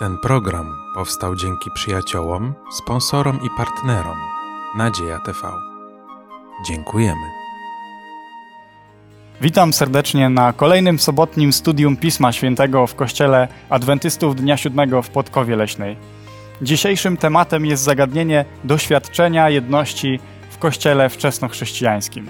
Ten 0.00 0.18
program 0.18 0.76
powstał 0.94 1.36
dzięki 1.36 1.70
przyjaciołom, 1.70 2.54
sponsorom 2.72 3.40
i 3.42 3.48
partnerom 3.56 4.16
Nadzieja 4.76 5.18
TV. 5.18 5.38
Dziękujemy. 6.66 7.26
Witam 9.40 9.72
serdecznie 9.72 10.28
na 10.28 10.52
kolejnym 10.52 10.98
sobotnim 10.98 11.52
studium 11.52 11.96
Pisma 11.96 12.32
Świętego 12.32 12.86
w 12.86 12.94
Kościele 12.94 13.48
Adwentystów 13.70 14.36
Dnia 14.36 14.56
Siódmego 14.56 15.02
w 15.02 15.10
Podkowie 15.10 15.56
Leśnej. 15.56 15.96
Dzisiejszym 16.62 17.16
tematem 17.16 17.66
jest 17.66 17.82
zagadnienie 17.82 18.44
doświadczenia 18.64 19.50
jedności 19.50 20.20
w 20.50 20.58
Kościele 20.58 21.08
wczesnochrześcijańskim. 21.08 22.26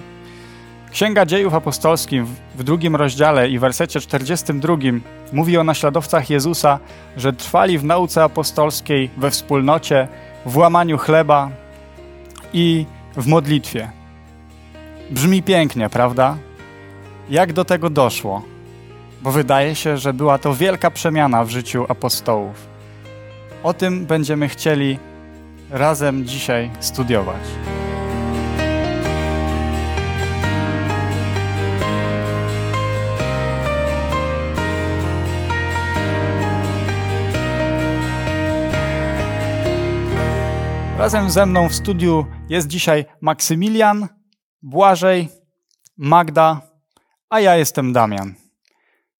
Księga 0.91 1.25
Dziejów 1.25 1.53
Apostolskich 1.53 2.25
w 2.55 2.63
drugim 2.63 2.95
rozdziale 2.95 3.49
i 3.49 3.59
wersecie 3.59 3.99
42 3.99 4.75
mówi 5.33 5.57
o 5.57 5.63
naśladowcach 5.63 6.29
Jezusa, 6.29 6.79
że 7.17 7.33
trwali 7.33 7.77
w 7.77 7.83
nauce 7.83 8.23
apostolskiej, 8.23 9.09
we 9.17 9.31
wspólnocie, 9.31 10.07
w 10.45 10.57
łamaniu 10.57 10.97
chleba 10.97 11.49
i 12.53 12.85
w 13.17 13.27
modlitwie. 13.27 13.91
Brzmi 15.11 15.43
pięknie, 15.43 15.89
prawda? 15.89 16.37
Jak 17.29 17.53
do 17.53 17.65
tego 17.65 17.89
doszło? 17.89 18.41
Bo 19.21 19.31
wydaje 19.31 19.75
się, 19.75 19.97
że 19.97 20.13
była 20.13 20.37
to 20.37 20.55
wielka 20.55 20.91
przemiana 20.91 21.45
w 21.45 21.49
życiu 21.49 21.85
apostołów. 21.89 22.67
O 23.63 23.73
tym 23.73 24.05
będziemy 24.05 24.49
chcieli 24.49 24.99
razem 25.69 26.25
dzisiaj 26.25 26.69
studiować. 26.79 27.41
Razem 41.01 41.29
ze 41.29 41.45
mną 41.45 41.69
w 41.69 41.73
studiu 41.73 42.25
jest 42.49 42.67
dzisiaj 42.67 43.05
Maksymilian, 43.21 44.07
Błażej, 44.61 45.29
Magda, 45.97 46.61
a 47.29 47.39
ja 47.39 47.55
jestem 47.55 47.93
Damian. 47.93 48.33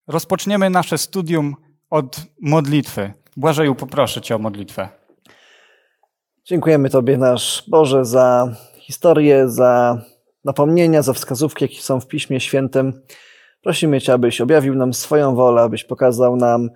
Rozpoczniemy 0.07 0.69
nasze 0.69 0.97
studium 0.97 1.55
od 1.89 2.21
modlitwy. 2.41 3.13
Błażeju, 3.37 3.75
poproszę 3.75 4.21
Cię 4.21 4.35
o 4.35 4.39
modlitwę. 4.39 4.89
Dziękujemy 6.45 6.89
Tobie, 6.89 7.17
nasz 7.17 7.63
Boże, 7.67 8.05
za 8.05 8.55
historię, 8.79 9.49
za 9.49 10.01
napomnienia, 10.45 11.01
za 11.01 11.13
wskazówki, 11.13 11.63
jakie 11.63 11.81
są 11.81 11.99
w 11.99 12.07
Piśmie 12.07 12.39
Świętym. 12.39 13.01
Prosimy 13.61 14.01
Cię, 14.01 14.13
abyś 14.13 14.41
objawił 14.41 14.75
nam 14.75 14.93
swoją 14.93 15.35
wolę, 15.35 15.61
abyś 15.61 15.83
pokazał 15.83 16.35
nam, 16.35 16.69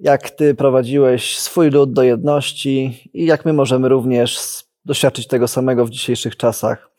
jak 0.00 0.30
Ty 0.30 0.54
prowadziłeś 0.54 1.38
swój 1.38 1.70
lud 1.70 1.92
do 1.92 2.02
jedności 2.02 3.10
i 3.14 3.24
jak 3.24 3.44
my 3.44 3.52
możemy 3.52 3.88
również 3.88 4.40
doświadczyć 4.84 5.26
tego 5.26 5.48
samego 5.48 5.84
w 5.84 5.90
dzisiejszych 5.90 6.36
czasach. 6.36 6.90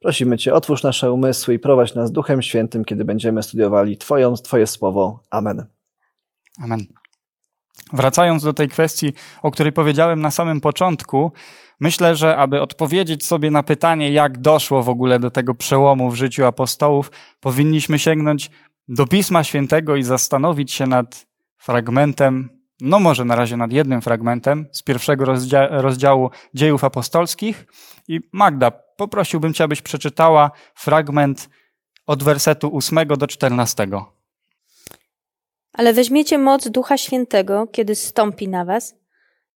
Prosimy 0.00 0.38
Cię, 0.38 0.54
otwórz 0.54 0.82
nasze 0.82 1.12
umysły 1.12 1.54
i 1.54 1.58
prowadź 1.58 1.94
nas 1.94 2.12
Duchem 2.12 2.42
Świętym, 2.42 2.84
kiedy 2.84 3.04
będziemy 3.04 3.42
studiowali 3.42 3.96
Twoją, 3.96 4.34
Twoje 4.34 4.66
słowo. 4.66 5.20
Amen. 5.30 5.66
Amen. 6.64 6.86
Wracając 7.92 8.42
do 8.42 8.52
tej 8.52 8.68
kwestii, 8.68 9.12
o 9.42 9.50
której 9.50 9.72
powiedziałem 9.72 10.20
na 10.20 10.30
samym 10.30 10.60
początku, 10.60 11.32
myślę, 11.80 12.16
że 12.16 12.36
aby 12.36 12.60
odpowiedzieć 12.60 13.26
sobie 13.26 13.50
na 13.50 13.62
pytanie, 13.62 14.12
jak 14.12 14.38
doszło 14.38 14.82
w 14.82 14.88
ogóle 14.88 15.18
do 15.18 15.30
tego 15.30 15.54
przełomu 15.54 16.10
w 16.10 16.14
życiu 16.14 16.44
apostołów, 16.44 17.10
powinniśmy 17.40 17.98
sięgnąć 17.98 18.50
do 18.88 19.06
Pisma 19.06 19.44
Świętego 19.44 19.96
i 19.96 20.02
zastanowić 20.02 20.72
się 20.72 20.86
nad 20.86 21.29
fragmentem, 21.60 22.60
no 22.80 23.00
może 23.00 23.24
na 23.24 23.36
razie 23.36 23.56
nad 23.56 23.72
jednym 23.72 24.00
fragmentem 24.02 24.68
z 24.72 24.82
pierwszego 24.82 25.24
rozdzia 25.24 25.68
rozdziału 25.70 26.30
Dziejów 26.54 26.84
Apostolskich. 26.84 27.66
I 28.08 28.20
Magda, 28.32 28.70
poprosiłbym 28.70 29.54
Cię, 29.54 29.64
abyś 29.64 29.82
przeczytała 29.82 30.50
fragment 30.74 31.48
od 32.06 32.22
wersetu 32.22 32.76
8 32.76 33.08
do 33.08 33.26
14. 33.26 33.86
Ale 35.72 35.92
weźmiecie 35.92 36.38
moc 36.38 36.68
Ducha 36.68 36.96
Świętego, 36.96 37.66
kiedy 37.66 37.94
stąpi 37.94 38.48
na 38.48 38.64
was 38.64 38.94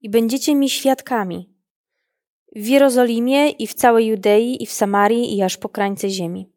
i 0.01 0.09
będziecie 0.09 0.55
mi 0.55 0.69
świadkami 0.69 1.53
w 2.55 2.67
Jerozolimie 2.67 3.49
i 3.49 3.67
w 3.67 3.73
całej 3.73 4.07
Judei 4.07 4.63
i 4.63 4.65
w 4.65 4.71
Samarii 4.71 5.37
i 5.37 5.41
aż 5.41 5.57
po 5.57 5.69
krańce 5.69 6.09
ziemi. 6.09 6.51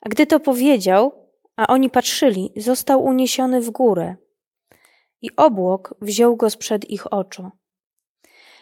A 0.00 0.08
gdy 0.08 0.26
to 0.26 0.40
powiedział, 0.40 1.12
a 1.56 1.66
oni 1.66 1.90
patrzyli, 1.90 2.52
został 2.56 3.04
uniesiony 3.04 3.60
w 3.60 3.70
górę 3.70 4.16
i 5.24 5.36
obłok 5.36 5.94
wziął 6.00 6.36
go 6.36 6.50
sprzed 6.50 6.90
ich 6.90 7.12
oczu. 7.12 7.50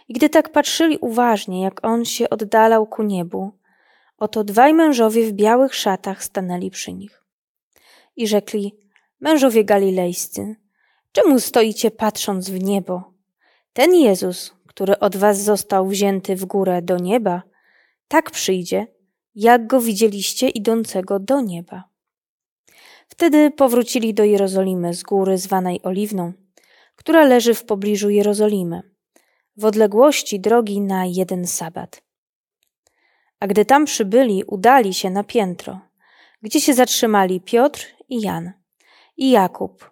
I 0.08 0.12
gdy 0.12 0.28
tak 0.28 0.52
patrzyli 0.52 0.98
uważnie, 0.98 1.62
jak 1.62 1.84
on 1.84 2.04
się 2.04 2.30
oddalał 2.30 2.86
ku 2.86 3.02
niebu, 3.02 3.52
oto 4.18 4.44
dwaj 4.44 4.74
mężowie 4.74 5.26
w 5.26 5.32
białych 5.32 5.74
szatach 5.74 6.24
stanęli 6.24 6.70
przy 6.70 6.92
nich. 6.92 7.24
I 8.16 8.26
rzekli, 8.26 8.76
mężowie 9.20 9.64
galilejscy, 9.64 10.56
czemu 11.12 11.40
stoicie 11.40 11.90
patrząc 11.90 12.50
w 12.50 12.62
niebo? 12.62 13.12
Ten 13.72 13.94
Jezus, 13.94 14.54
który 14.66 14.98
od 14.98 15.16
was 15.16 15.40
został 15.40 15.86
wzięty 15.86 16.36
w 16.36 16.44
górę 16.44 16.82
do 16.82 16.96
nieba, 16.98 17.42
tak 18.08 18.30
przyjdzie, 18.30 18.86
jak 19.34 19.66
go 19.66 19.80
widzieliście 19.80 20.48
idącego 20.48 21.18
do 21.18 21.40
nieba. 21.40 21.84
Wtedy 23.08 23.50
powrócili 23.50 24.14
do 24.14 24.24
Jerozolimy 24.24 24.94
z 24.94 25.02
góry 25.02 25.38
zwanej 25.38 25.80
Oliwną, 25.82 26.32
która 26.97 27.25
leży 27.25 27.54
w 27.54 27.64
pobliżu 27.64 28.10
Jerozolimy, 28.10 28.82
w 29.56 29.64
odległości 29.64 30.41
drogi 30.41 30.80
na 30.80 31.04
jeden 31.06 31.47
sabat. 31.47 32.03
A 33.41 33.47
gdy 33.47 33.64
tam 33.64 33.84
przybyli, 33.84 34.44
udali 34.44 34.94
się 34.94 35.10
na 35.10 35.25
piętro, 35.25 35.81
gdzie 36.42 36.60
się 36.60 36.75
zatrzymali 36.75 37.41
Piotr 37.41 37.86
i 38.08 38.20
Jan, 38.20 38.52
i 39.16 39.31
Jakub, 39.31 39.91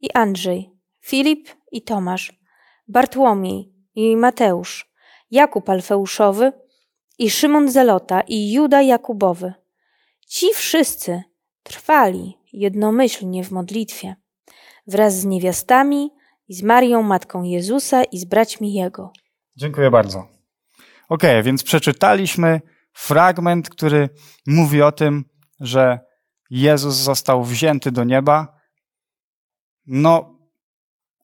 i 0.00 0.12
Andrzej, 0.14 0.70
Filip 1.00 1.48
i 1.72 1.82
Tomasz, 1.82 2.40
Bartłomiej 2.88 3.72
i 3.94 4.16
Mateusz, 4.16 4.92
Jakub 5.30 5.68
Alfeuszowy 5.68 6.52
i 7.18 7.30
Szymon 7.30 7.70
Zelota 7.70 8.20
i 8.20 8.52
Juda 8.52 8.82
Jakubowy. 8.82 9.52
Ci 10.26 10.54
wszyscy 10.54 11.22
trwali 11.62 12.38
jednomyślnie 12.52 13.44
w 13.44 13.50
modlitwie, 13.50 14.16
wraz 14.86 15.14
z 15.14 15.24
niewiastami 15.24 16.10
i 16.48 16.54
z 16.54 16.62
Marią, 16.62 17.02
matką 17.02 17.42
Jezusa 17.42 18.04
i 18.04 18.18
z 18.18 18.24
braćmi 18.24 18.74
Jego. 18.74 19.12
Dziękuję 19.56 19.90
bardzo. 19.90 20.28
Ok, 21.08 21.22
więc 21.42 21.62
przeczytaliśmy 21.62 22.60
fragment, 22.92 23.70
który 23.70 24.08
mówi 24.46 24.82
o 24.82 24.92
tym, 24.92 25.24
że 25.60 25.98
Jezus 26.50 26.94
został 26.94 27.44
wzięty 27.44 27.92
do 27.92 28.04
nieba. 28.04 28.58
No, 29.86 30.38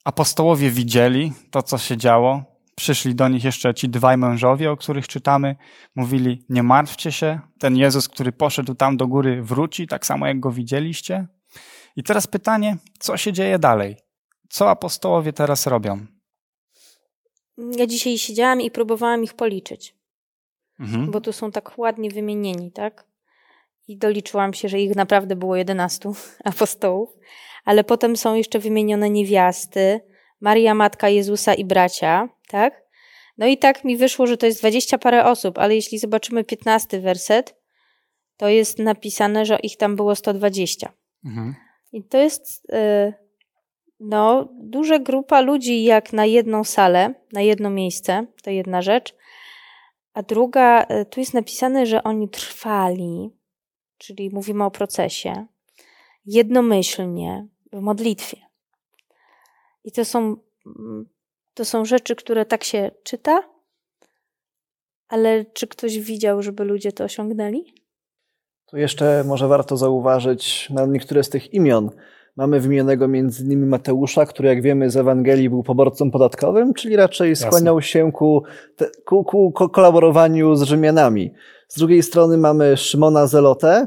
apostołowie 0.04 0.70
widzieli 0.70 1.32
to, 1.50 1.62
co 1.62 1.78
się 1.78 1.96
działo. 1.96 2.44
Przyszli 2.76 3.14
do 3.14 3.28
nich 3.28 3.44
jeszcze 3.44 3.74
ci 3.74 3.88
dwaj 3.88 4.16
mężowie, 4.16 4.70
o 4.70 4.76
których 4.76 5.08
czytamy. 5.08 5.56
Mówili, 5.94 6.44
nie 6.48 6.62
martwcie 6.62 7.12
się, 7.12 7.40
ten 7.58 7.76
Jezus, 7.76 8.08
który 8.08 8.32
poszedł 8.32 8.74
tam 8.74 8.96
do 8.96 9.06
góry, 9.06 9.42
wróci, 9.42 9.86
tak 9.86 10.06
samo 10.06 10.26
jak 10.26 10.40
go 10.40 10.50
widzieliście. 10.50 11.26
I 11.96 12.02
teraz 12.02 12.26
pytanie, 12.26 12.76
co 12.98 13.16
się 13.16 13.32
dzieje 13.32 13.58
dalej? 13.58 14.03
Co 14.54 14.70
apostołowie 14.70 15.32
teraz 15.32 15.66
robią? 15.66 16.06
Ja 17.78 17.86
dzisiaj 17.86 18.18
siedziałam 18.18 18.60
i 18.60 18.70
próbowałam 18.70 19.24
ich 19.24 19.34
policzyć, 19.34 19.96
Mhm. 20.80 21.10
bo 21.10 21.20
tu 21.20 21.32
są 21.32 21.50
tak 21.52 21.78
ładnie 21.78 22.10
wymienieni, 22.10 22.72
tak? 22.72 23.06
I 23.88 23.96
doliczyłam 23.96 24.54
się, 24.54 24.68
że 24.68 24.80
ich 24.80 24.96
naprawdę 24.96 25.36
było 25.36 25.56
11 25.56 26.12
apostołów, 26.44 27.08
ale 27.64 27.84
potem 27.84 28.16
są 28.16 28.34
jeszcze 28.34 28.58
wymienione 28.58 29.10
niewiasty, 29.10 30.00
Maria, 30.40 30.74
matka 30.74 31.08
Jezusa 31.08 31.54
i 31.54 31.64
bracia, 31.64 32.28
tak? 32.48 32.82
No 33.38 33.46
i 33.46 33.58
tak 33.58 33.84
mi 33.84 33.96
wyszło, 33.96 34.26
że 34.26 34.36
to 34.36 34.46
jest 34.46 34.58
20 34.58 34.98
parę 34.98 35.24
osób, 35.24 35.58
ale 35.58 35.74
jeśli 35.74 35.98
zobaczymy 35.98 36.44
15 36.44 37.00
werset, 37.00 37.56
to 38.36 38.48
jest 38.48 38.78
napisane, 38.78 39.46
że 39.46 39.58
ich 39.58 39.76
tam 39.76 39.96
było 39.96 40.14
120. 40.14 40.92
Mhm. 41.24 41.54
I 41.92 42.04
to 42.04 42.18
jest 42.18 42.70
y, 42.70 43.23
no, 44.00 44.48
duża 44.52 44.98
grupa 44.98 45.40
ludzi 45.40 45.84
jak 45.84 46.12
na 46.12 46.24
jedną 46.24 46.64
salę, 46.64 47.14
na 47.32 47.40
jedno 47.40 47.70
miejsce, 47.70 48.26
to 48.42 48.50
jedna 48.50 48.82
rzecz. 48.82 49.14
A 50.14 50.22
druga, 50.22 50.82
y, 50.82 51.04
tu 51.04 51.20
jest 51.20 51.34
napisane, 51.34 51.86
że 51.86 52.02
oni 52.02 52.28
trwali, 52.28 53.30
czyli 53.98 54.30
mówimy 54.30 54.64
o 54.64 54.70
procesie, 54.70 55.46
jednomyślnie 56.26 57.46
w 57.72 57.80
modlitwie. 57.80 58.36
I 59.84 59.92
to 59.92 60.04
są, 60.04 60.36
mm, 60.66 61.08
to 61.54 61.64
są 61.64 61.84
rzeczy, 61.84 62.16
które 62.16 62.44
tak 62.44 62.64
się 62.64 62.90
czyta, 63.02 63.42
ale 65.08 65.44
czy 65.44 65.66
ktoś 65.66 65.98
widział, 65.98 66.42
żeby 66.42 66.64
ludzie 66.64 66.92
to 66.92 67.04
osiągnęli? 67.04 67.74
Tu 68.66 68.76
jeszcze 68.76 69.24
może 69.24 69.48
warto 69.48 69.76
zauważyć 69.76 70.70
na 70.70 70.86
niektóre 70.86 71.24
z 71.24 71.30
tych 71.30 71.54
imion, 71.54 71.90
Mamy 72.36 72.60
wymienionego 72.60 73.08
między 73.08 73.44
innymi 73.44 73.66
Mateusza, 73.66 74.26
który 74.26 74.48
jak 74.48 74.62
wiemy 74.62 74.90
z 74.90 74.96
Ewangelii 74.96 75.50
był 75.50 75.62
poborcą 75.62 76.10
podatkowym, 76.10 76.74
czyli 76.74 76.96
raczej 76.96 77.36
skłaniał 77.36 77.82
się 77.82 78.12
ku, 78.12 78.42
te, 78.76 78.86
ku, 79.04 79.24
ku 79.24 79.68
kolaborowaniu 79.68 80.56
z 80.56 80.62
Rzymianami. 80.62 81.32
Z 81.68 81.78
drugiej 81.78 82.02
strony 82.02 82.38
mamy 82.38 82.76
Szymona 82.76 83.26
Zelotę, 83.26 83.86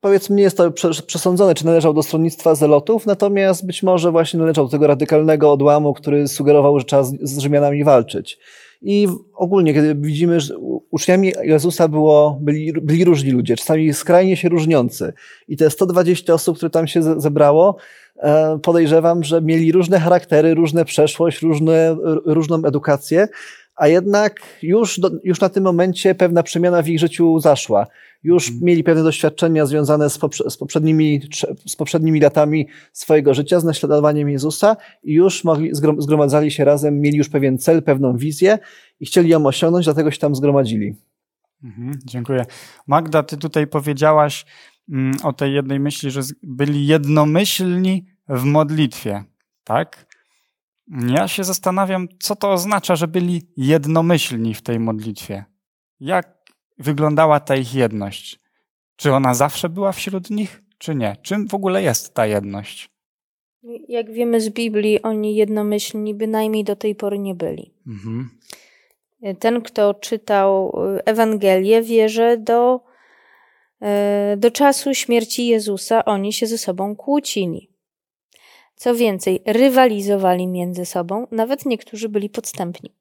powiedzmy 0.00 0.36
nie 0.36 0.42
jest 0.42 0.56
to 0.56 0.70
przesądzone, 1.06 1.54
czy 1.54 1.66
należał 1.66 1.94
do 1.94 2.02
stronnictwa 2.02 2.54
zelotów, 2.54 3.06
natomiast 3.06 3.66
być 3.66 3.82
może 3.82 4.10
właśnie 4.10 4.40
należał 4.40 4.64
do 4.64 4.70
tego 4.70 4.86
radykalnego 4.86 5.52
odłamu, 5.52 5.94
który 5.94 6.28
sugerował, 6.28 6.78
że 6.78 6.84
trzeba 6.84 7.02
z, 7.02 7.38
Rzymianami 7.38 7.84
walczyć. 7.84 8.38
I 8.82 9.08
ogólnie, 9.34 9.74
kiedy 9.74 9.94
widzimy, 9.94 10.40
że 10.40 10.54
uczniami 10.96 11.32
Jezusa 11.42 11.88
było, 11.88 12.38
byli, 12.40 12.72
byli 12.72 13.04
różni 13.04 13.30
ludzie, 13.30 13.56
czasami 13.56 13.94
skrajnie 13.94 14.36
się 14.36 14.48
różniący. 14.48 15.12
I 15.48 15.56
te 15.56 15.70
120 15.70 16.34
osób, 16.34 16.56
które 16.56 16.70
tam 16.70 16.86
się 16.86 17.20
zebrało, 17.20 17.76
e, 18.16 18.58
podejrzewam, 18.62 19.24
że 19.24 19.42
mieli 19.42 19.72
różne 19.72 20.00
charaktery, 20.00 20.54
różne 20.54 20.84
przeszłość, 20.84 21.42
różne, 21.42 21.96
różną 22.24 22.64
edukację, 22.64 23.28
a 23.76 23.88
jednak 23.88 24.40
już, 24.62 25.00
do, 25.00 25.10
już 25.24 25.40
na 25.40 25.48
tym 25.48 25.64
momencie 25.64 26.14
pewna 26.14 26.42
przemiana 26.42 26.82
w 26.82 26.88
ich 26.88 26.98
życiu 26.98 27.40
zaszła. 27.40 27.86
Już 28.22 28.48
mhm. 28.48 28.64
mieli 28.64 28.84
pewne 28.84 29.02
doświadczenia 29.02 29.66
związane 29.66 30.10
z, 30.10 30.18
poprze, 30.18 30.50
z, 30.50 30.56
poprzednimi, 30.56 31.20
z 31.66 31.76
poprzednimi 31.76 32.20
latami 32.20 32.68
swojego 32.92 33.34
życia, 33.34 33.60
z 33.60 33.64
naśladowaniem 33.64 34.28
Jezusa 34.28 34.76
i 35.04 35.12
już 35.12 35.44
mogli, 35.44 35.70
zgromadzali 35.98 36.50
się 36.50 36.64
razem, 36.64 37.00
mieli 37.00 37.18
już 37.18 37.28
pewien 37.28 37.58
cel, 37.58 37.82
pewną 37.82 38.16
wizję 38.16 38.58
i 39.00 39.06
chcieli 39.06 39.28
ją 39.28 39.46
osiągnąć, 39.46 39.84
dlatego 39.84 40.10
się 40.10 40.18
tam 40.18 40.34
zgromadzili. 40.34 40.96
Mhm, 41.64 41.98
dziękuję. 42.04 42.46
Magda, 42.86 43.22
ty 43.22 43.36
tutaj 43.36 43.66
powiedziałaś 43.66 44.46
mm, 44.88 45.12
o 45.22 45.32
tej 45.32 45.54
jednej 45.54 45.80
myśli, 45.80 46.10
że 46.10 46.20
byli 46.42 46.86
jednomyślni 46.86 48.06
w 48.28 48.44
modlitwie, 48.44 49.24
tak? 49.64 50.06
Ja 51.08 51.28
się 51.28 51.44
zastanawiam, 51.44 52.08
co 52.20 52.36
to 52.36 52.52
oznacza, 52.52 52.96
że 52.96 53.08
byli 53.08 53.42
jednomyślni 53.56 54.54
w 54.54 54.62
tej 54.62 54.80
modlitwie. 54.80 55.44
Jak 56.00 56.36
wyglądała 56.78 57.40
ta 57.40 57.56
ich 57.56 57.74
jedność? 57.74 58.40
Czy 58.96 59.12
ona 59.12 59.34
zawsze 59.34 59.68
była 59.68 59.92
wśród 59.92 60.30
nich, 60.30 60.62
czy 60.78 60.94
nie? 60.94 61.16
Czym 61.22 61.48
w 61.48 61.54
ogóle 61.54 61.82
jest 61.82 62.14
ta 62.14 62.26
jedność? 62.26 62.90
Jak 63.88 64.12
wiemy 64.12 64.40
z 64.40 64.50
Biblii, 64.50 65.02
oni 65.02 65.36
jednomyślni 65.36 66.14
bynajmniej 66.14 66.64
do 66.64 66.76
tej 66.76 66.94
pory 66.94 67.18
nie 67.18 67.34
byli. 67.34 67.74
Mhm. 67.86 68.30
Ten, 69.38 69.62
kto 69.62 69.94
czytał 69.94 70.72
Ewangelię, 71.04 71.82
wie, 71.82 72.08
że 72.08 72.36
do, 72.38 72.80
e, 73.82 74.36
do 74.36 74.50
czasu 74.50 74.94
śmierci 74.94 75.46
Jezusa 75.46 76.04
oni 76.04 76.32
się 76.32 76.46
ze 76.46 76.58
sobą 76.58 76.96
kłócili. 76.96 77.70
Co 78.74 78.94
więcej, 78.94 79.42
rywalizowali 79.46 80.46
między 80.46 80.86
sobą, 80.86 81.26
nawet 81.30 81.66
niektórzy 81.66 82.08
byli 82.08 82.30
podstępni. 82.30 82.94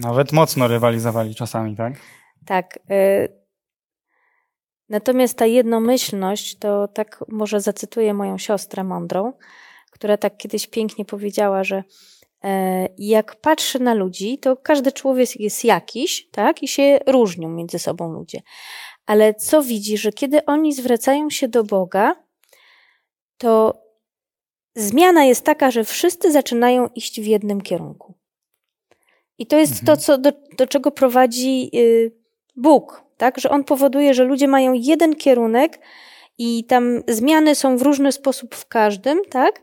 Nawet 0.00 0.32
mocno 0.32 0.68
rywalizowali 0.68 1.34
czasami, 1.34 1.76
tak? 1.76 1.92
Tak. 2.46 2.78
Y, 2.90 3.28
natomiast 4.88 5.38
ta 5.38 5.46
jednomyślność, 5.46 6.58
to 6.58 6.88
tak 6.88 7.24
może 7.28 7.60
zacytuję 7.60 8.14
moją 8.14 8.38
siostrę 8.38 8.84
mądrą, 8.84 9.32
która 9.90 10.16
tak 10.16 10.36
kiedyś 10.36 10.66
pięknie 10.66 11.04
powiedziała, 11.04 11.64
że 11.64 11.76
e, 11.76 11.84
jak 12.98 13.36
patrzy 13.36 13.78
na 13.78 13.94
ludzi, 13.94 14.38
to 14.38 14.56
każdy 14.56 14.92
człowiek 14.92 15.40
jest 15.40 15.64
jakiś, 15.64 16.28
tak? 16.30 16.62
I 16.62 16.68
się 16.68 16.98
różnią 17.06 17.48
między 17.48 17.78
sobą 17.78 18.12
ludzie. 18.12 18.42
Ale 19.06 19.34
co 19.34 19.62
widzi, 19.62 19.98
że 19.98 20.12
kiedy 20.12 20.44
oni 20.44 20.72
zwracają 20.72 21.30
się 21.30 21.48
do 21.48 21.64
Boga, 21.64 22.16
to 23.38 23.82
zmiana 24.74 25.24
jest 25.24 25.44
taka, 25.44 25.70
że 25.70 25.84
wszyscy 25.84 26.32
zaczynają 26.32 26.88
iść 26.94 27.20
w 27.20 27.26
jednym 27.26 27.60
kierunku. 27.60 28.14
I 29.38 29.46
to 29.46 29.58
jest 29.58 29.72
mhm. 29.72 29.86
to, 29.86 30.02
co, 30.02 30.18
do, 30.18 30.32
do 30.58 30.66
czego 30.66 30.90
prowadzi 30.90 31.70
y, 31.74 32.12
Bóg, 32.56 33.04
tak? 33.16 33.38
Że 33.38 33.50
On 33.50 33.64
powoduje, 33.64 34.14
że 34.14 34.24
ludzie 34.24 34.48
mają 34.48 34.72
jeden 34.72 35.16
kierunek 35.16 35.78
i 36.38 36.64
tam 36.64 37.02
zmiany 37.08 37.54
są 37.54 37.76
w 37.76 37.82
różny 37.82 38.12
sposób 38.12 38.54
w 38.54 38.66
każdym, 38.66 39.24
tak? 39.30 39.62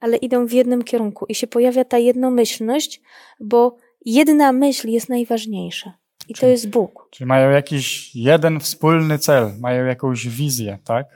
Ale 0.00 0.16
idą 0.16 0.46
w 0.46 0.52
jednym 0.52 0.84
kierunku 0.84 1.26
i 1.28 1.34
się 1.34 1.46
pojawia 1.46 1.84
ta 1.84 1.98
jednomyślność, 1.98 3.00
bo 3.40 3.76
jedna 4.04 4.52
myśl 4.52 4.88
jest 4.88 5.08
najważniejsza. 5.08 5.92
I 6.28 6.34
czyli, 6.34 6.40
to 6.40 6.46
jest 6.46 6.68
Bóg. 6.68 7.08
Czyli 7.10 7.28
mają 7.28 7.50
jakiś 7.50 8.14
jeden 8.16 8.60
wspólny 8.60 9.18
cel, 9.18 9.52
mają 9.60 9.84
jakąś 9.84 10.28
wizję, 10.28 10.78
tak? 10.84 11.06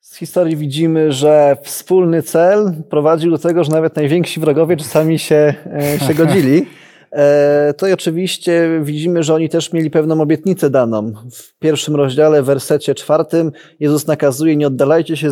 Z 0.00 0.16
historii 0.16 0.56
widzimy, 0.56 1.12
że 1.12 1.56
wspólny 1.62 2.22
cel 2.22 2.82
prowadził 2.90 3.30
do 3.30 3.38
tego, 3.38 3.64
że 3.64 3.72
nawet 3.72 3.96
najwięksi 3.96 4.40
wrogowie 4.40 4.76
czasami 4.76 5.18
się, 5.18 5.54
e, 5.80 5.98
się 5.98 6.14
godzili. 6.14 6.66
E, 7.12 7.74
to 7.76 7.88
i 7.88 7.92
oczywiście 7.92 8.80
widzimy, 8.82 9.22
że 9.22 9.34
oni 9.34 9.48
też 9.48 9.72
mieli 9.72 9.90
pewną 9.90 10.20
obietnicę 10.20 10.70
daną. 10.70 11.12
W 11.32 11.58
pierwszym 11.58 11.96
rozdziale, 11.96 12.42
w 12.42 12.46
wersecie 12.46 12.94
czwartym, 12.94 13.52
Jezus 13.80 14.06
nakazuje: 14.06 14.56
Nie 14.56 14.66
oddalajcie 14.66 15.16
się 15.16 15.30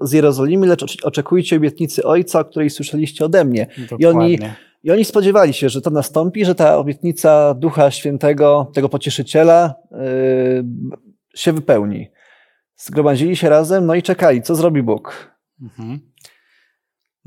z 0.00 0.12
Jerozolimy, 0.12 0.66
lecz 0.66 1.04
oczekujcie 1.04 1.56
obietnicy 1.56 2.04
Ojca, 2.04 2.40
o 2.40 2.44
której 2.44 2.70
słyszeliście 2.70 3.24
ode 3.24 3.44
mnie. 3.44 3.66
I 3.98 4.06
oni, 4.06 4.38
I 4.84 4.90
oni 4.90 5.04
spodziewali 5.04 5.52
się, 5.52 5.68
że 5.68 5.80
to 5.80 5.90
nastąpi, 5.90 6.44
że 6.44 6.54
ta 6.54 6.78
obietnica 6.78 7.54
Ducha 7.54 7.90
Świętego, 7.90 8.70
tego 8.74 8.88
pocieszyciela, 8.88 9.74
yy, 9.90 9.98
się 11.34 11.52
wypełni. 11.52 12.10
Zgromadzili 12.76 13.36
się 13.36 13.48
razem, 13.48 13.86
no 13.86 13.94
i 13.94 14.02
czekali, 14.02 14.42
co 14.42 14.54
zrobi 14.54 14.82
Bóg. 14.82 15.34
Mhm. 15.62 16.00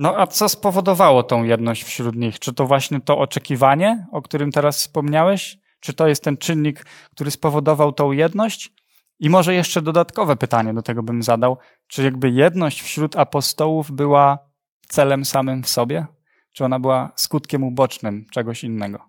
No 0.02 0.18
a 0.18 0.28
co 0.28 0.50
spowodowało 0.50 1.24
tą 1.24 1.44
jedność 1.44 1.84
wśród 1.84 2.16
nich? 2.16 2.40
Czy 2.40 2.54
to 2.54 2.66
właśnie 2.66 3.02
to 3.02 3.18
oczekiwanie, 3.18 4.08
o 4.12 4.22
którym 4.22 4.52
teraz 4.52 4.78
wspomniałeś? 4.78 5.58
Czy 5.80 5.94
to 5.94 6.08
jest 6.08 6.24
ten 6.24 6.38
czynnik, 6.38 6.86
który 7.12 7.32
spowodował 7.32 7.92
tą 7.92 8.12
jedność? 8.12 8.74
I 9.20 9.30
może 9.30 9.54
jeszcze 9.54 9.82
dodatkowe 9.82 10.36
pytanie 10.36 10.74
do 10.74 10.82
tego 10.82 11.04
bym 11.04 11.24
zadał. 11.24 11.58
Czy 11.88 12.04
jakby 12.04 12.30
jedność 12.30 12.82
wśród 12.82 13.16
apostołów 13.16 13.92
była 13.92 14.40
celem 14.88 15.26
samym 15.26 15.64
w 15.64 15.70
sobie? 15.70 16.06
Czy 16.52 16.66
ona 16.66 16.80
była 16.80 17.12
skutkiem 17.16 17.64
ubocznym 17.64 18.26
czegoś 18.32 18.64
innego? 18.64 19.00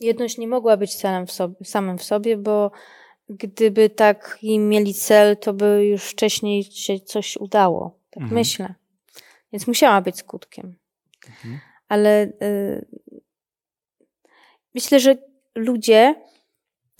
Jedność 0.00 0.38
nie 0.38 0.48
mogła 0.48 0.76
być 0.76 0.94
celem 0.94 1.26
w 1.26 1.32
sobie, 1.32 1.54
samym 1.64 1.98
w 1.98 2.02
sobie, 2.02 2.36
bo 2.36 2.70
gdyby 3.28 3.90
tak 3.90 4.38
im 4.42 4.68
mieli 4.68 4.94
cel, 4.94 5.36
to 5.36 5.52
by 5.52 5.86
już 5.86 6.02
wcześniej 6.04 6.64
się 6.64 7.00
coś 7.00 7.36
udało. 7.36 7.98
Tak 8.10 8.22
mhm. 8.22 8.34
myślę. 8.34 8.81
Więc 9.52 9.66
musiała 9.66 10.00
być 10.00 10.18
skutkiem. 10.18 10.76
Mhm. 11.28 11.60
Ale 11.88 12.22
y, 12.42 12.86
myślę, 14.74 15.00
że 15.00 15.16
ludzie 15.54 16.14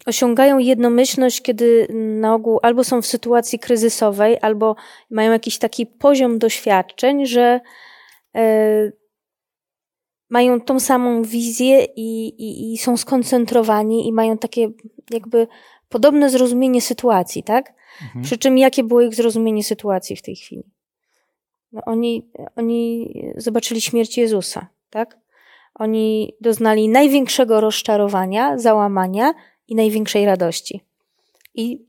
osiągają 0.06 0.58
jednomyślność, 0.58 1.42
kiedy 1.42 1.86
na 2.20 2.34
ogół 2.34 2.58
albo 2.62 2.84
są 2.84 3.02
w 3.02 3.06
sytuacji 3.06 3.58
kryzysowej, 3.58 4.38
albo 4.42 4.76
mają 5.10 5.32
jakiś 5.32 5.58
taki 5.58 5.86
poziom 5.86 6.38
doświadczeń, 6.38 7.26
że 7.26 7.60
y, 8.36 8.92
mają 10.30 10.60
tą 10.60 10.80
samą 10.80 11.22
wizję 11.22 11.84
i, 11.84 12.28
i, 12.28 12.72
i, 12.72 12.78
są 12.78 12.96
skoncentrowani 12.96 14.08
i 14.08 14.12
mają 14.12 14.38
takie 14.38 14.68
jakby 15.10 15.48
podobne 15.88 16.30
zrozumienie 16.30 16.80
sytuacji, 16.80 17.42
tak? 17.42 17.74
Mhm. 18.02 18.24
Przy 18.24 18.38
czym 18.38 18.58
jakie 18.58 18.84
było 18.84 19.00
ich 19.00 19.14
zrozumienie 19.14 19.64
sytuacji 19.64 20.16
w 20.16 20.22
tej 20.22 20.36
chwili? 20.36 20.64
No 21.72 21.82
oni, 21.86 22.30
oni 22.56 23.12
zobaczyli 23.36 23.80
śmierć 23.80 24.18
Jezusa, 24.18 24.66
tak? 24.90 25.18
Oni 25.74 26.34
doznali 26.40 26.88
największego 26.88 27.60
rozczarowania, 27.60 28.58
załamania 28.58 29.34
i 29.68 29.74
największej 29.74 30.26
radości. 30.26 30.80
I 31.54 31.84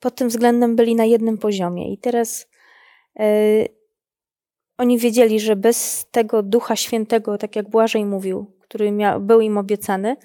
pod 0.00 0.14
tym 0.14 0.28
względem 0.28 0.76
byli 0.76 0.94
na 0.94 1.04
jednym 1.04 1.38
poziomie. 1.38 1.92
I 1.92 1.98
teraz 1.98 2.48
yy, 3.16 3.24
oni 4.78 4.98
wiedzieli, 4.98 5.40
że 5.40 5.56
bez 5.56 6.06
tego 6.10 6.42
Ducha 6.42 6.76
Świętego, 6.76 7.38
tak 7.38 7.56
jak 7.56 7.70
Błażej 7.70 8.04
mówił, 8.04 8.46
który 8.60 8.90
miał, 8.90 9.20
był 9.20 9.40
im 9.40 9.58
obiecany, 9.58 10.16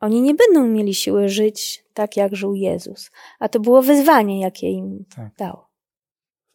oni 0.00 0.22
nie 0.22 0.34
będą 0.34 0.68
mieli 0.68 0.94
siły 0.94 1.28
żyć 1.28 1.84
tak, 1.94 2.16
jak 2.16 2.36
żył 2.36 2.54
Jezus. 2.54 3.10
A 3.38 3.48
to 3.48 3.60
było 3.60 3.82
wyzwanie, 3.82 4.40
jakie 4.40 4.70
im 4.70 5.04
tak. 5.16 5.34
dał. 5.38 5.71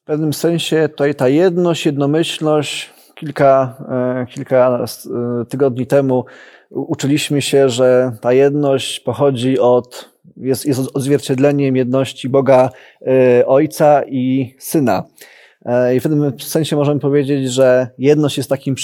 W 0.08 0.10
pewnym 0.10 0.34
sensie 0.34 0.90
tutaj 0.90 1.16
ta 1.16 1.30
jedność, 1.30 1.86
jednomyślność, 1.86 2.90
kilka, 3.16 3.76
e, 3.90 4.26
kilka 4.26 4.86
e, 5.42 5.46
tygodni 5.46 5.88
temu 5.88 6.26
uczyliśmy 6.70 7.42
się, 7.42 7.70
że 7.70 8.12
ta 8.22 8.34
jedność 8.34 9.00
pochodzi 9.00 9.60
od, 9.60 10.10
jest, 10.38 10.66
jest 10.66 10.82
odzwierciedleniem 10.94 11.76
jedności 11.76 12.30
Boga 12.30 12.70
e, 13.08 13.46
Ojca 13.46 14.04
i 14.04 14.56
Syna. 14.60 15.04
I 15.96 16.00
w 16.00 16.04
tym 16.04 16.34
sensie 16.40 16.76
możemy 16.76 17.00
powiedzieć, 17.00 17.52
że 17.52 17.88
jedność 17.98 18.38
jest 18.38 18.50
takim 18.50 18.76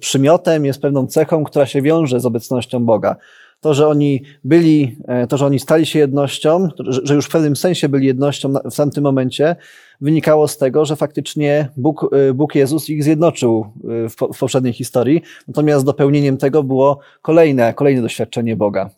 przymiotem, 0.00 0.64
jest 0.64 0.82
pewną 0.82 1.06
cechą, 1.06 1.44
która 1.44 1.66
się 1.66 1.82
wiąże 1.82 2.20
z 2.20 2.26
obecnością 2.26 2.84
Boga. 2.84 3.16
To, 3.60 3.74
że 3.74 3.88
oni 3.88 4.22
byli, 4.44 4.96
e, 5.08 5.26
to, 5.26 5.36
że 5.36 5.46
oni 5.46 5.58
stali 5.58 5.86
się 5.86 5.98
jednością, 5.98 6.68
że 7.02 7.14
już 7.14 7.26
w 7.26 7.30
pewnym 7.30 7.56
sensie 7.56 7.88
byli 7.88 8.06
jednością 8.06 8.52
w 8.70 8.76
tamtym 8.76 9.04
momencie, 9.04 9.56
wynikało 10.00 10.48
z 10.48 10.58
tego, 10.58 10.84
że 10.84 10.96
faktycznie 10.96 11.68
Bóg, 11.76 12.10
e, 12.12 12.34
Bóg 12.34 12.54
Jezus 12.54 12.88
ich 12.88 13.04
zjednoczył 13.04 13.66
e, 14.04 14.08
w, 14.08 14.14
w 14.34 14.38
poprzedniej 14.38 14.72
historii. 14.72 15.22
Natomiast 15.48 15.84
dopełnieniem 15.84 16.36
tego 16.36 16.62
było 16.62 16.98
kolejne, 17.22 17.74
kolejne 17.74 18.02
doświadczenie 18.02 18.56
Boga. 18.56 18.90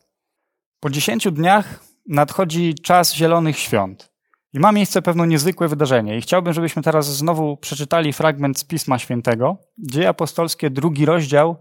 Po 0.81 0.91
dziesięciu 0.91 1.31
dniach 1.31 1.85
nadchodzi 2.09 2.75
czas 2.75 3.15
Zielonych 3.15 3.59
Świąt. 3.59 4.13
I 4.55 4.59
ma 4.59 4.73
miejsce 4.73 5.03
pewne 5.03 5.27
niezwykłe 5.27 5.69
wydarzenie. 5.69 6.19
I 6.19 6.21
chciałbym, 6.21 6.53
żebyśmy 6.53 6.83
teraz 6.83 7.17
znowu 7.17 7.57
przeczytali 7.57 8.13
fragment 8.13 8.59
z 8.59 8.65
Pisma 8.65 8.99
Świętego, 8.99 9.57
Dzieje 9.79 10.09
Apostolskie, 10.09 10.71
drugi 10.71 11.07
rozdział 11.07 11.57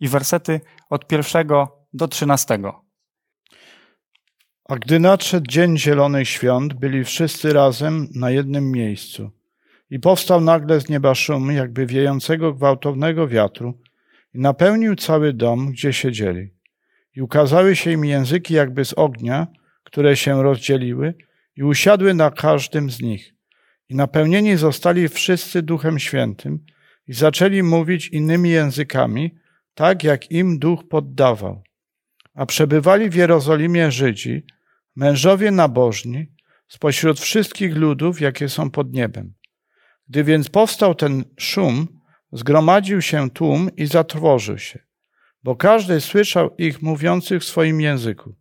i 0.00 0.08
wersety 0.08 0.60
od 0.90 1.06
pierwszego 1.06 1.79
do 1.92 2.08
trzynastego. 2.08 2.84
A 4.68 4.76
gdy 4.76 5.00
nadszedł 5.00 5.46
dzień 5.46 5.78
Zielonych 5.78 6.28
Świąt, 6.28 6.74
byli 6.74 7.04
wszyscy 7.04 7.52
razem 7.52 8.08
na 8.14 8.30
jednym 8.30 8.70
miejscu. 8.70 9.30
I 9.90 10.00
powstał 10.00 10.40
nagle 10.40 10.80
z 10.80 10.88
nieba 10.88 11.14
szum, 11.14 11.52
jakby 11.52 11.86
wiejącego 11.86 12.52
gwałtownego 12.52 13.28
wiatru, 13.28 13.78
i 14.34 14.38
napełnił 14.38 14.96
cały 14.96 15.32
dom, 15.32 15.70
gdzie 15.72 15.92
siedzieli. 15.92 16.50
I 17.16 17.22
ukazały 17.22 17.76
się 17.76 17.92
im 17.92 18.04
języki 18.04 18.54
jakby 18.54 18.84
z 18.84 18.92
ognia, 18.92 19.46
które 19.84 20.16
się 20.16 20.42
rozdzieliły, 20.42 21.14
i 21.56 21.62
usiadły 21.62 22.14
na 22.14 22.30
każdym 22.30 22.90
z 22.90 23.00
nich. 23.00 23.34
I 23.88 23.94
napełnieni 23.94 24.56
zostali 24.56 25.08
wszyscy 25.08 25.62
Duchem 25.62 25.98
Świętym 25.98 26.64
i 27.06 27.12
zaczęli 27.12 27.62
mówić 27.62 28.08
innymi 28.08 28.50
językami, 28.50 29.34
tak 29.74 30.04
jak 30.04 30.30
im 30.30 30.58
Duch 30.58 30.88
poddawał. 30.88 31.62
A 32.34 32.46
przebywali 32.46 33.10
w 33.10 33.14
Jerozolimie 33.14 33.90
Żydzi, 33.90 34.42
mężowie 34.96 35.50
nabożni, 35.50 36.26
spośród 36.68 37.20
wszystkich 37.20 37.76
ludów, 37.76 38.20
jakie 38.20 38.48
są 38.48 38.70
pod 38.70 38.92
niebem. 38.92 39.34
Gdy 40.08 40.24
więc 40.24 40.48
powstał 40.48 40.94
ten 40.94 41.24
szum, 41.38 42.00
zgromadził 42.32 43.02
się 43.02 43.30
tłum 43.30 43.70
i 43.76 43.86
zatrwożył 43.86 44.58
się, 44.58 44.78
bo 45.42 45.56
każdy 45.56 46.00
słyszał 46.00 46.56
ich 46.58 46.82
mówiących 46.82 47.42
w 47.42 47.44
swoim 47.44 47.80
języku. 47.80 48.34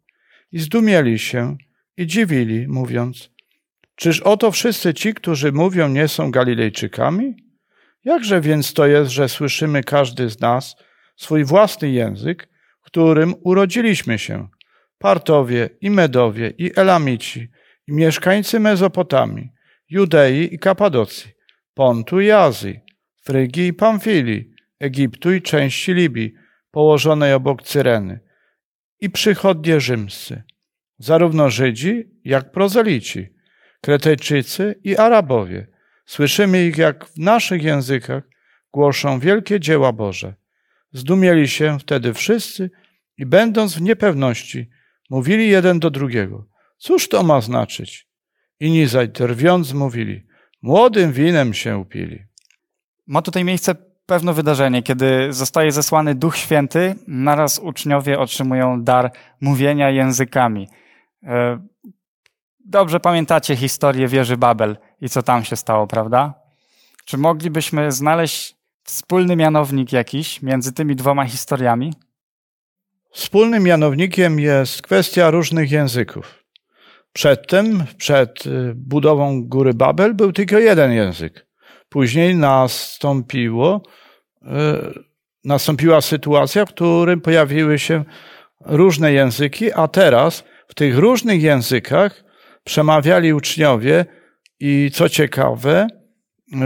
I 0.51 0.59
zdumieli 0.59 1.19
się 1.19 1.57
i 1.97 2.07
dziwili, 2.07 2.67
mówiąc, 2.67 3.31
czyż 3.95 4.21
oto 4.21 4.51
wszyscy 4.51 4.93
ci, 4.93 5.13
którzy 5.13 5.51
mówią, 5.51 5.89
nie 5.89 6.07
są 6.07 6.31
Galilejczykami? 6.31 7.35
Jakże 8.05 8.41
więc 8.41 8.73
to 8.73 8.87
jest, 8.87 9.11
że 9.11 9.29
słyszymy 9.29 9.83
każdy 9.83 10.29
z 10.29 10.39
nas 10.39 10.75
swój 11.15 11.43
własny 11.43 11.89
język, 11.91 12.49
którym 12.89 13.35
urodziliśmy 13.43 14.19
się? 14.19 14.47
Partowie 14.97 15.69
i 15.81 15.89
Medowie 15.89 16.53
i 16.57 16.71
Elamici 16.75 17.49
i 17.87 17.93
mieszkańcy 17.93 18.59
Mezopotamii, 18.59 19.49
Judei 19.89 20.53
i 20.55 20.59
Kapadocji, 20.59 21.31
Pontu 21.73 22.21
i 22.21 22.31
Azji, 22.31 22.79
Frygii 23.21 23.67
i 23.67 23.73
Pamfilii, 23.73 24.51
Egiptu 24.79 25.33
i 25.33 25.41
części 25.41 25.93
Libii, 25.93 26.33
położonej 26.71 27.33
obok 27.33 27.63
Cyreny, 27.63 28.19
i 28.99 29.09
przychodnie 29.09 29.79
rzymscy, 29.79 30.43
zarówno 30.97 31.49
Żydzi, 31.49 32.09
jak 32.23 32.51
prozelici, 32.51 33.29
Kretejczycy 33.81 34.79
i 34.83 34.97
Arabowie. 34.97 35.67
Słyszymy 36.05 36.65
ich, 36.65 36.77
jak 36.77 37.05
w 37.05 37.17
naszych 37.17 37.63
językach 37.63 38.23
głoszą 38.73 39.19
wielkie 39.19 39.59
dzieła 39.59 39.93
Boże. 39.93 40.33
Zdumieli 40.91 41.47
się 41.47 41.79
wtedy 41.79 42.13
wszyscy 42.13 42.69
i 43.19 43.25
będąc 43.25 43.75
w 43.75 43.81
niepewności, 43.81 44.69
mówili 45.09 45.49
jeden 45.49 45.79
do 45.79 45.89
drugiego, 45.89 46.45
cóż 46.77 47.09
to 47.09 47.23
ma 47.23 47.41
znaczyć? 47.41 48.07
Inni 48.59 48.87
zaś 48.87 49.07
drwiąc 49.07 49.73
mówili, 49.73 50.23
młodym 50.61 51.11
winem 51.11 51.53
się 51.53 51.77
upili. 51.77 52.23
Ma 53.07 53.21
tutaj 53.21 53.43
miejsce 53.43 53.75
pewne 54.05 54.33
wydarzenie, 54.33 54.83
kiedy 54.83 55.33
zostaje 55.33 55.71
zesłany 55.71 56.15
Duch 56.15 56.37
Święty, 56.37 56.95
naraz 57.07 57.59
uczniowie 57.59 58.19
otrzymują 58.19 58.83
dar 58.83 59.11
mówienia 59.41 59.89
językami. 59.89 60.67
E, 61.23 61.59
dobrze 62.65 62.99
pamiętacie 62.99 63.55
historię 63.55 64.07
wieży 64.07 64.37
Babel 64.37 64.77
i 65.01 65.09
co 65.09 65.23
tam 65.23 65.43
się 65.43 65.55
stało, 65.55 65.87
prawda? 65.87 66.33
Czy 67.05 67.17
moglibyśmy 67.17 67.91
znaleźć 67.91 68.55
wspólny 68.83 69.35
mianownik 69.35 69.93
jakiś 69.93 70.41
między 70.41 70.73
tymi 70.73 70.95
dwoma 70.95 71.25
historiami? 71.25 71.93
Wspólnym 73.11 73.63
mianownikiem 73.63 74.39
jest 74.39 74.81
kwestia 74.81 75.31
różnych 75.31 75.71
języków. 75.71 76.43
Przedtem, 77.13 77.83
przed 77.97 78.45
y, 78.45 78.73
budową 78.75 79.43
góry 79.43 79.73
Babel, 79.73 80.13
był 80.13 80.33
tylko 80.33 80.59
jeden 80.59 80.91
język. 80.91 81.45
Później 81.89 82.35
nastąpiło, 82.35 83.81
y, 84.41 84.47
nastąpiła 85.43 86.01
sytuacja, 86.01 86.65
w 86.65 86.69
której 86.69 87.21
pojawiły 87.21 87.79
się 87.79 88.03
różne 88.65 89.13
języki, 89.13 89.73
a 89.73 89.87
teraz 89.87 90.43
w 90.67 90.73
tych 90.73 90.97
różnych 90.97 91.41
językach 91.41 92.23
przemawiali 92.63 93.33
uczniowie 93.33 94.05
i 94.59 94.91
co 94.93 95.09
ciekawe, 95.09 95.87
y, 96.53 96.57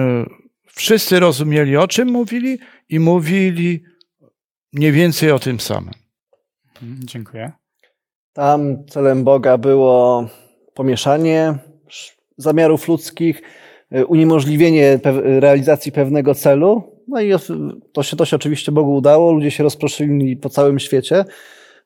wszyscy 0.66 1.20
rozumieli 1.20 1.78
o 1.78 1.88
czym 1.88 2.12
mówili 2.12 2.60
i 2.90 3.00
mówili 3.00 3.84
mniej 4.74 4.92
więcej 4.92 5.32
o 5.32 5.40
tym 5.40 5.60
samym. 5.60 6.03
Mhm, 6.84 7.00
dziękuję. 7.08 7.52
Tam 8.34 8.86
celem 8.86 9.24
Boga 9.24 9.58
było 9.58 10.28
pomieszanie 10.74 11.56
zamiarów 12.38 12.88
ludzkich, 12.88 13.42
y, 13.96 14.06
uniemożliwienie 14.06 15.00
realizacji 15.40 15.92
pewnego 15.92 16.36
celu. 16.36 16.84
No 17.08 17.22
i 17.22 17.32
to 17.94 18.04
się, 18.04 18.16
to 18.18 18.26
się 18.26 18.36
oczywiście 18.36 18.72
Bogu 18.72 18.96
udało, 18.96 19.32
ludzie 19.32 19.52
się 19.52 19.64
rozproszyli 19.64 20.38
po 20.38 20.50
całym 20.50 20.80
świecie. 20.80 21.26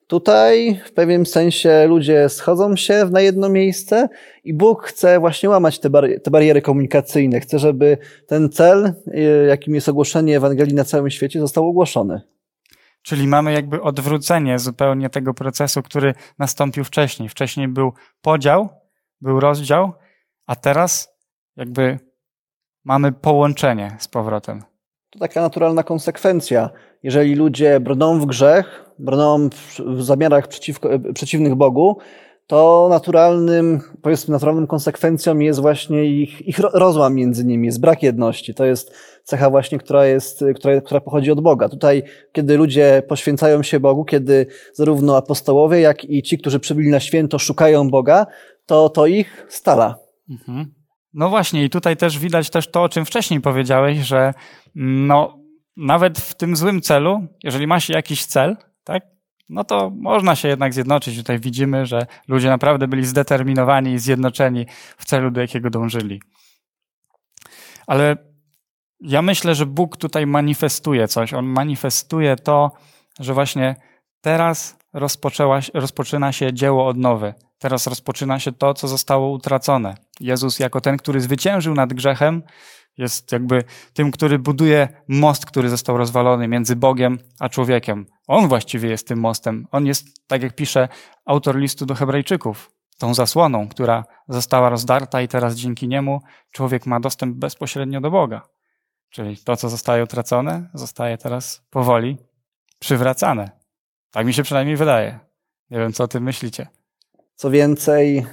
Tutaj 0.06 0.80
w 0.86 0.92
pewnym 0.92 1.26
sensie 1.26 1.86
ludzie 1.86 2.28
schodzą 2.28 2.76
się 2.76 3.04
na 3.10 3.20
jedno 3.20 3.48
miejsce 3.48 4.08
i 4.44 4.54
Bóg 4.54 4.84
chce 4.84 5.20
właśnie 5.20 5.48
łamać 5.48 5.78
te, 5.78 5.90
bari 5.90 6.20
te 6.20 6.30
bariery 6.30 6.62
komunikacyjne. 6.62 7.40
Chce, 7.40 7.58
żeby 7.58 7.98
ten 8.26 8.50
cel, 8.50 8.92
y, 9.06 9.46
jakim 9.48 9.74
jest 9.74 9.88
ogłoszenie 9.88 10.36
Ewangelii 10.36 10.74
na 10.74 10.84
całym 10.84 11.10
świecie, 11.10 11.40
został 11.40 11.68
ogłoszony. 11.68 12.20
Czyli 13.08 13.26
mamy 13.26 13.52
jakby 13.52 13.82
odwrócenie 13.82 14.58
zupełnie 14.58 15.10
tego 15.10 15.34
procesu, 15.34 15.82
który 15.82 16.14
nastąpił 16.38 16.84
wcześniej. 16.84 17.28
Wcześniej 17.28 17.68
był 17.68 17.92
podział, 18.22 18.68
był 19.20 19.40
rozdział, 19.40 19.92
a 20.46 20.56
teraz 20.56 21.18
jakby 21.56 21.98
mamy 22.84 23.12
połączenie 23.12 23.96
z 23.98 24.08
powrotem. 24.08 24.62
To 25.10 25.18
taka 25.18 25.40
naturalna 25.40 25.82
konsekwencja. 25.82 26.70
Jeżeli 27.02 27.34
ludzie 27.34 27.80
brną 27.80 28.20
w 28.20 28.26
grzech, 28.26 28.84
brną 28.98 29.48
w 29.78 30.02
zamiarach 30.02 30.48
przeciwko, 30.48 30.88
przeciwnych 31.14 31.54
Bogu, 31.54 31.98
to 32.48 32.86
naturalnym, 32.90 33.80
powiedzmy, 34.02 34.32
naturalną 34.32 34.66
konsekwencją 34.66 35.38
jest 35.38 35.60
właśnie 35.60 36.04
ich, 36.04 36.48
ich 36.48 36.58
rozłam 36.58 37.14
między 37.14 37.44
nimi, 37.44 37.66
jest 37.66 37.80
brak 37.80 38.02
jedności. 38.02 38.54
To 38.54 38.64
jest 38.64 38.94
cecha 39.24 39.50
właśnie, 39.50 39.78
która, 39.78 40.06
jest, 40.06 40.44
która, 40.54 40.80
która 40.80 41.00
pochodzi 41.00 41.30
od 41.30 41.40
Boga. 41.40 41.68
Tutaj, 41.68 42.02
kiedy 42.32 42.56
ludzie 42.56 43.02
poświęcają 43.08 43.62
się 43.62 43.80
Bogu, 43.80 44.04
kiedy 44.04 44.46
zarówno 44.72 45.16
apostołowie, 45.16 45.80
jak 45.80 46.04
i 46.04 46.22
ci, 46.22 46.38
którzy 46.38 46.60
przybyli 46.60 46.90
na 46.90 47.00
święto, 47.00 47.38
szukają 47.38 47.90
Boga, 47.90 48.26
to, 48.66 48.88
to 48.88 49.06
ich 49.06 49.46
stala. 49.48 49.98
Mhm. 50.30 50.74
No 51.14 51.28
właśnie, 51.28 51.64
i 51.64 51.70
tutaj 51.70 51.96
też 51.96 52.18
widać 52.18 52.50
też 52.50 52.70
to, 52.70 52.82
o 52.82 52.88
czym 52.88 53.04
wcześniej 53.04 53.40
powiedziałeś, 53.40 53.98
że 53.98 54.34
no, 54.74 55.38
nawet 55.76 56.18
w 56.18 56.34
tym 56.34 56.56
złym 56.56 56.80
celu, 56.80 57.20
jeżeli 57.44 57.66
ma 57.66 57.80
się 57.80 57.94
jakiś 57.94 58.26
cel, 58.26 58.56
tak, 58.84 59.17
no 59.48 59.64
to 59.64 59.90
można 59.90 60.36
się 60.36 60.48
jednak 60.48 60.74
zjednoczyć. 60.74 61.16
Tutaj 61.16 61.38
widzimy, 61.38 61.86
że 61.86 62.06
ludzie 62.28 62.48
naprawdę 62.48 62.88
byli 62.88 63.04
zdeterminowani 63.04 63.92
i 63.92 63.98
zjednoczeni 63.98 64.66
w 64.98 65.04
celu, 65.04 65.30
do 65.30 65.40
jakiego 65.40 65.70
dążyli. 65.70 66.22
Ale 67.86 68.16
ja 69.00 69.22
myślę, 69.22 69.54
że 69.54 69.66
Bóg 69.66 69.96
tutaj 69.96 70.26
manifestuje 70.26 71.08
coś. 71.08 71.34
On 71.34 71.46
manifestuje 71.46 72.36
to, 72.36 72.72
że 73.20 73.34
właśnie 73.34 73.76
teraz 74.20 74.78
rozpoczyna 75.74 76.32
się 76.32 76.52
dzieło 76.52 76.86
odnowy. 76.86 77.34
Teraz 77.58 77.86
rozpoczyna 77.86 78.38
się 78.38 78.52
to, 78.52 78.74
co 78.74 78.88
zostało 78.88 79.30
utracone. 79.30 79.94
Jezus, 80.20 80.58
jako 80.58 80.80
ten, 80.80 80.96
który 80.96 81.20
zwyciężył 81.20 81.74
nad 81.74 81.92
grzechem, 81.92 82.42
jest 82.98 83.32
jakby 83.32 83.64
tym, 83.92 84.10
który 84.10 84.38
buduje 84.38 84.88
most, 85.08 85.46
który 85.46 85.68
został 85.68 85.96
rozwalony 85.96 86.48
między 86.48 86.76
Bogiem 86.76 87.18
a 87.40 87.48
człowiekiem. 87.48 88.06
On 88.26 88.48
właściwie 88.48 88.88
jest 88.88 89.08
tym 89.08 89.20
mostem. 89.20 89.66
On 89.70 89.86
jest, 89.86 90.06
tak 90.26 90.42
jak 90.42 90.54
pisze 90.54 90.88
autor 91.24 91.56
listu 91.56 91.86
do 91.86 91.94
Hebrajczyków, 91.94 92.70
tą 92.98 93.14
zasłoną, 93.14 93.68
która 93.68 94.04
została 94.28 94.68
rozdarta 94.68 95.22
i 95.22 95.28
teraz 95.28 95.54
dzięki 95.54 95.88
niemu 95.88 96.20
człowiek 96.50 96.86
ma 96.86 97.00
dostęp 97.00 97.36
bezpośrednio 97.36 98.00
do 98.00 98.10
Boga. 98.10 98.42
Czyli 99.10 99.36
to, 99.36 99.56
co 99.56 99.68
zostaje 99.68 100.04
utracone, 100.04 100.70
zostaje 100.74 101.18
teraz 101.18 101.66
powoli 101.70 102.18
przywracane. 102.78 103.50
Tak 104.10 104.26
mi 104.26 104.34
się 104.34 104.42
przynajmniej 104.42 104.76
wydaje. 104.76 105.18
Nie 105.70 105.78
wiem, 105.78 105.92
co 105.92 106.04
o 106.04 106.08
tym 106.08 106.22
myślicie. 106.22 106.77
Co 107.40 107.50
więcej, 107.50 108.18
e, 108.18 108.24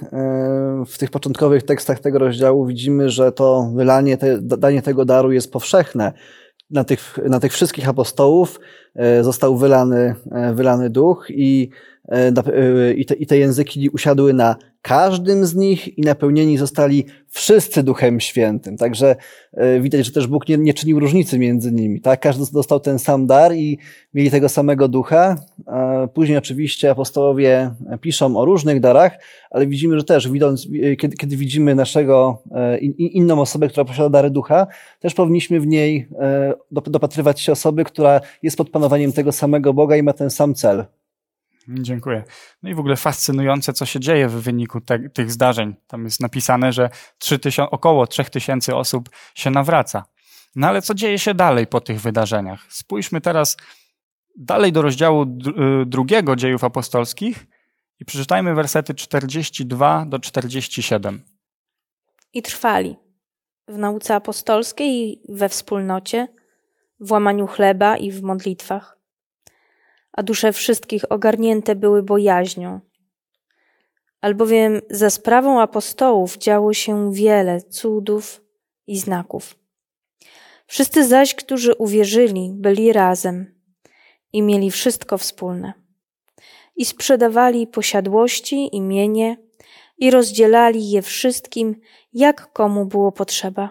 w 0.86 0.98
tych 0.98 1.10
początkowych 1.10 1.62
tekstach 1.62 1.98
tego 1.98 2.18
rozdziału 2.18 2.66
widzimy, 2.66 3.10
że 3.10 3.32
to 3.32 3.70
wylanie, 3.74 4.16
te, 4.16 4.38
danie 4.42 4.82
tego 4.82 5.04
daru 5.04 5.32
jest 5.32 5.52
powszechne. 5.52 6.12
Na 6.70 6.84
tych, 6.84 7.18
na 7.28 7.40
tych 7.40 7.52
wszystkich 7.52 7.88
apostołów 7.88 8.60
został 9.22 9.56
wylany, 9.56 10.14
e, 10.32 10.54
wylany 10.54 10.90
duch 10.90 11.26
i, 11.30 11.70
i, 12.96 13.06
te, 13.06 13.14
i 13.14 13.26
te 13.26 13.38
języki 13.38 13.88
usiadły 13.88 14.32
na 14.32 14.56
każdym 14.86 15.46
z 15.46 15.54
nich 15.54 15.98
i 15.98 16.02
napełnieni 16.02 16.58
zostali 16.58 17.06
wszyscy 17.28 17.82
Duchem 17.82 18.20
Świętym. 18.20 18.76
Także 18.76 19.16
e, 19.52 19.80
widać, 19.80 20.06
że 20.06 20.12
też 20.12 20.26
Bóg 20.26 20.48
nie, 20.48 20.58
nie 20.58 20.74
czynił 20.74 21.00
różnicy 21.00 21.38
między 21.38 21.72
nimi. 21.72 22.00
Tak? 22.00 22.20
Każdy 22.20 22.44
dostał 22.52 22.80
ten 22.80 22.98
sam 22.98 23.26
dar 23.26 23.54
i 23.54 23.78
mieli 24.14 24.30
tego 24.30 24.48
samego 24.48 24.88
ducha. 24.88 25.36
Później 26.14 26.38
oczywiście 26.38 26.90
apostołowie 26.90 27.70
piszą 28.00 28.36
o 28.36 28.44
różnych 28.44 28.80
darach, 28.80 29.18
ale 29.50 29.66
widzimy, 29.66 29.98
że 29.98 30.04
też 30.04 30.28
widząc, 30.28 30.68
kiedy, 30.98 31.16
kiedy 31.16 31.36
widzimy 31.36 31.74
naszego, 31.74 32.42
e, 32.54 32.78
in, 32.78 32.92
inną 32.92 33.40
osobę, 33.40 33.68
która 33.68 33.84
posiada 33.84 34.08
dary 34.08 34.30
ducha, 34.30 34.66
też 35.00 35.14
powinniśmy 35.14 35.60
w 35.60 35.66
niej 35.66 36.08
e, 36.20 36.54
dopatrywać 36.70 37.40
się 37.40 37.52
osoby, 37.52 37.84
która 37.84 38.20
jest 38.42 38.56
pod 38.56 38.70
panowaniem 38.70 38.85
tego 39.14 39.32
samego 39.32 39.74
Boga 39.74 39.96
i 39.96 40.02
ma 40.02 40.12
ten 40.12 40.30
sam 40.30 40.54
cel. 40.54 40.84
Dziękuję. 41.68 42.24
No 42.62 42.70
i 42.70 42.74
w 42.74 42.78
ogóle 42.78 42.96
fascynujące, 42.96 43.72
co 43.72 43.86
się 43.86 44.00
dzieje 44.00 44.28
w 44.28 44.32
wyniku 44.32 44.80
te, 44.80 45.08
tych 45.08 45.32
zdarzeń. 45.32 45.74
Tam 45.86 46.04
jest 46.04 46.20
napisane, 46.20 46.72
że 46.72 46.90
3 47.18 47.38
tysiąc, 47.38 47.68
około 47.72 48.06
3000 48.06 48.76
osób 48.76 49.10
się 49.34 49.50
nawraca. 49.50 50.04
No 50.56 50.68
ale 50.68 50.82
co 50.82 50.94
dzieje 50.94 51.18
się 51.18 51.34
dalej 51.34 51.66
po 51.66 51.80
tych 51.80 52.00
wydarzeniach? 52.00 52.66
Spójrzmy 52.68 53.20
teraz 53.20 53.56
dalej 54.36 54.72
do 54.72 54.82
rozdziału 54.82 55.22
y, 55.22 55.86
drugiego 55.86 56.36
dziejów 56.36 56.64
apostolskich 56.64 57.46
i 58.00 58.04
przeczytajmy 58.04 58.54
wersety 58.54 58.94
42 58.94 60.06
do 60.06 60.18
47. 60.18 61.22
I 62.32 62.42
trwali 62.42 62.96
w 63.68 63.78
nauce 63.78 64.14
apostolskiej 64.14 64.90
i 64.90 65.20
we 65.28 65.48
wspólnocie, 65.48 66.28
w 67.00 67.12
łamaniu 67.12 67.46
chleba 67.46 67.96
i 67.96 68.10
w 68.10 68.22
modlitwach 68.22 68.96
a 70.16 70.22
dusze 70.22 70.52
wszystkich 70.52 71.12
ogarnięte 71.12 71.74
były 71.74 72.02
bojaźnią. 72.02 72.80
Albowiem 74.20 74.80
za 74.90 75.10
sprawą 75.10 75.60
apostołów 75.60 76.38
działo 76.38 76.74
się 76.74 77.12
wiele 77.12 77.60
cudów 77.60 78.44
i 78.86 78.98
znaków. 78.98 79.58
Wszyscy 80.66 81.06
zaś, 81.06 81.34
którzy 81.34 81.74
uwierzyli, 81.74 82.50
byli 82.54 82.92
razem 82.92 83.54
i 84.32 84.42
mieli 84.42 84.70
wszystko 84.70 85.18
wspólne. 85.18 85.72
I 86.76 86.84
sprzedawali 86.84 87.66
posiadłości 87.66 88.76
i 88.76 88.80
mienie 88.80 89.36
i 89.98 90.10
rozdzielali 90.10 90.90
je 90.90 91.02
wszystkim, 91.02 91.80
jak 92.12 92.52
komu 92.52 92.86
było 92.86 93.12
potrzeba. 93.12 93.70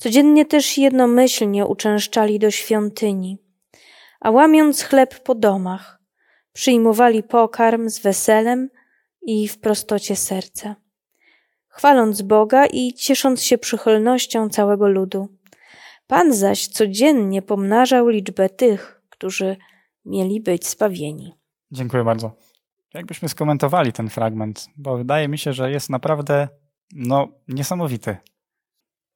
Codziennie 0.00 0.46
też 0.46 0.78
jednomyślnie 0.78 1.66
uczęszczali 1.66 2.38
do 2.38 2.50
świątyni 2.50 3.38
a 4.20 4.30
łamiąc 4.30 4.82
chleb 4.82 5.22
po 5.22 5.34
domach, 5.34 6.00
przyjmowali 6.52 7.22
pokarm 7.22 7.88
z 7.88 7.98
weselem 7.98 8.68
i 9.22 9.48
w 9.48 9.60
prostocie 9.60 10.16
serca, 10.16 10.76
chwaląc 11.68 12.22
Boga 12.22 12.66
i 12.66 12.92
ciesząc 12.94 13.42
się 13.42 13.58
przychylnością 13.58 14.48
całego 14.48 14.88
ludu. 14.88 15.28
Pan 16.06 16.34
zaś 16.34 16.68
codziennie 16.68 17.42
pomnażał 17.42 18.08
liczbę 18.08 18.48
tych, 18.48 19.02
którzy 19.10 19.56
mieli 20.04 20.40
być 20.40 20.66
spawieni. 20.66 21.34
Dziękuję 21.70 22.04
bardzo. 22.04 22.32
Jakbyśmy 22.94 23.28
skomentowali 23.28 23.92
ten 23.92 24.08
fragment, 24.08 24.66
bo 24.76 24.96
wydaje 24.96 25.28
mi 25.28 25.38
się, 25.38 25.52
że 25.52 25.70
jest 25.70 25.90
naprawdę 25.90 26.48
no, 26.92 27.28
niesamowity. 27.48 28.16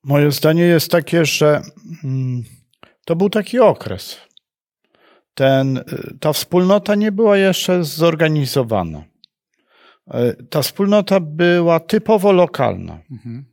Moje 0.05 0.31
zdanie 0.31 0.63
jest 0.63 0.91
takie, 0.91 1.25
że 1.25 1.63
mm, 2.05 2.45
to 3.05 3.17
był 3.17 3.31
taki 3.31 3.61
okres 3.61 4.21
ten, 5.35 5.85
ta 6.21 6.33
wspólnota 6.33 6.95
nie 6.95 7.13
była 7.13 7.37
jeszcze 7.37 7.85
zorganizowana. 7.85 9.05
E, 10.11 10.33
ta 10.51 10.63
wspólnota 10.63 11.21
była 11.21 11.81
typowo 11.81 12.33
lokalna. 12.33 13.01
Mhm. 13.11 13.45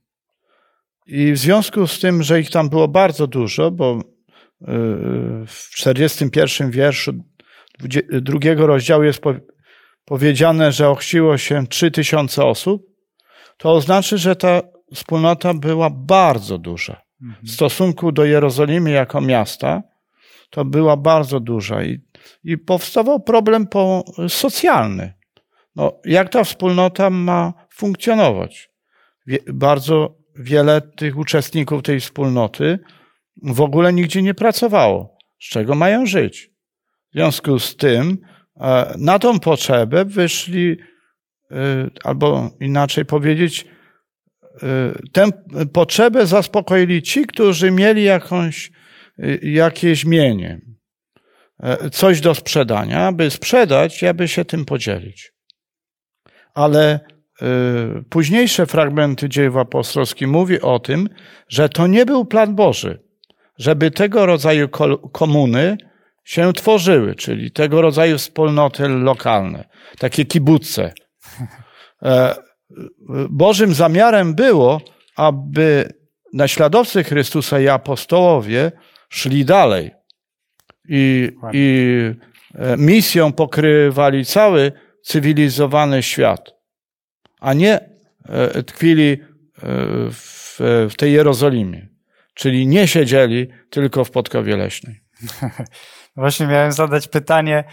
I 1.07 1.31
w 1.31 1.37
związku 1.37 1.87
z 1.87 1.99
tym, 1.99 2.23
że 2.23 2.39
ich 2.39 2.49
tam 2.49 2.69
było 2.69 2.87
bardzo 2.87 3.27
dużo, 3.27 3.71
bo 3.71 3.99
e, 3.99 4.01
w 5.47 5.69
41 5.75 6.71
wierszu 6.71 7.13
drugiego 8.11 8.67
rozdziału 8.67 9.03
jest 9.03 9.21
powiedziane, 10.05 10.71
że 10.71 10.89
ochrzciło 10.89 11.37
się 11.37 11.67
3000 11.67 12.45
osób, 12.45 12.83
to 13.57 13.73
oznacza, 13.73 14.17
że 14.17 14.35
ta 14.35 14.61
wspólnota 14.93 15.53
była 15.53 15.89
bardzo 15.89 16.57
duża. 16.57 17.01
Mhm. 17.21 17.45
W 17.45 17.51
stosunku 17.51 18.11
do 18.11 18.25
Jerozolimy 18.25 18.91
jako 18.91 19.21
miasta, 19.21 19.83
to 20.49 20.65
była 20.65 20.97
bardzo 20.97 21.39
duża 21.39 21.83
i, 21.83 21.99
i 22.43 22.57
powstawał 22.57 23.19
problem 23.19 23.67
po, 23.67 24.03
socjalny. 24.27 25.13
No, 25.75 25.91
jak 26.05 26.29
ta 26.29 26.43
wspólnota 26.43 27.09
ma 27.09 27.53
funkcjonować? 27.73 28.69
Wie, 29.27 29.37
bardzo 29.53 30.15
wiele 30.35 30.81
tych 30.81 31.17
uczestników 31.17 31.83
tej 31.83 31.99
wspólnoty 31.99 32.79
w 33.43 33.61
ogóle 33.61 33.93
nigdzie 33.93 34.21
nie 34.21 34.33
pracowało. 34.33 35.17
Z 35.39 35.49
czego 35.49 35.75
mają 35.75 36.05
żyć? 36.05 36.51
W 37.09 37.13
związku 37.13 37.59
z 37.59 37.75
tym 37.75 38.17
e, 38.59 38.93
na 38.97 39.19
tą 39.19 39.39
potrzebę 39.39 40.05
wyszli, 40.05 40.77
e, 41.51 41.55
albo 42.03 42.49
inaczej 42.59 43.05
powiedzieć, 43.05 43.65
tę 45.13 45.25
potrzebę 45.73 46.25
zaspokoili 46.25 47.01
ci, 47.01 47.25
którzy 47.25 47.71
mieli 47.71 48.03
jakąś 48.03 48.71
Y, 49.23 49.39
jakieś 49.43 50.05
mienie, 50.05 50.61
e, 51.59 51.89
coś 51.89 52.21
do 52.21 52.35
sprzedania, 52.35 53.07
aby 53.07 53.31
sprzedać 53.31 54.03
aby 54.03 54.27
się 54.27 54.45
tym 54.45 54.65
podzielić. 54.65 55.31
Ale 56.53 56.99
y, 57.41 58.03
późniejsze 58.09 58.65
fragmenty 58.65 59.29
dziejów 59.29 59.57
apostolskich 59.57 60.27
mówi 60.27 60.61
o 60.61 60.79
tym, 60.79 61.09
że 61.49 61.69
to 61.69 61.87
nie 61.87 62.05
był 62.05 62.25
plan 62.25 62.55
Boży, 62.55 63.03
żeby 63.57 63.91
tego 63.91 64.25
rodzaju 64.25 64.69
komuny 65.11 65.77
się 66.23 66.53
tworzyły, 66.53 67.15
czyli 67.15 67.51
tego 67.51 67.81
rodzaju 67.81 68.17
wspólnoty 68.17 68.87
lokalne, 68.87 69.69
takie 69.99 70.25
kibuce. 70.25 70.93
Bożym 73.29 73.73
zamiarem 73.73 74.35
było, 74.35 74.81
aby 75.15 75.93
naśladowcy 76.33 77.03
Chrystusa 77.03 77.59
i 77.59 77.67
apostołowie 77.67 78.71
szli 79.09 79.45
dalej 79.45 79.91
i, 80.89 81.31
i 81.53 81.95
e, 82.55 82.77
misją 82.77 83.33
pokrywali 83.33 84.25
cały 84.25 84.71
cywilizowany 85.03 86.03
świat, 86.03 86.55
a 87.39 87.53
nie 87.53 87.79
e, 88.25 88.63
tkwili 88.63 89.11
e, 89.11 89.17
w, 90.11 90.55
w 90.89 90.95
tej 90.97 91.13
Jerozolimie. 91.13 91.87
Czyli 92.33 92.67
nie 92.67 92.87
siedzieli 92.87 93.47
tylko 93.69 94.05
w 94.05 94.11
Podkowie 94.11 94.57
Leśnej. 94.57 95.01
Właśnie 96.15 96.47
miałem 96.47 96.71
zadać 96.71 97.07
pytanie, 97.07 97.63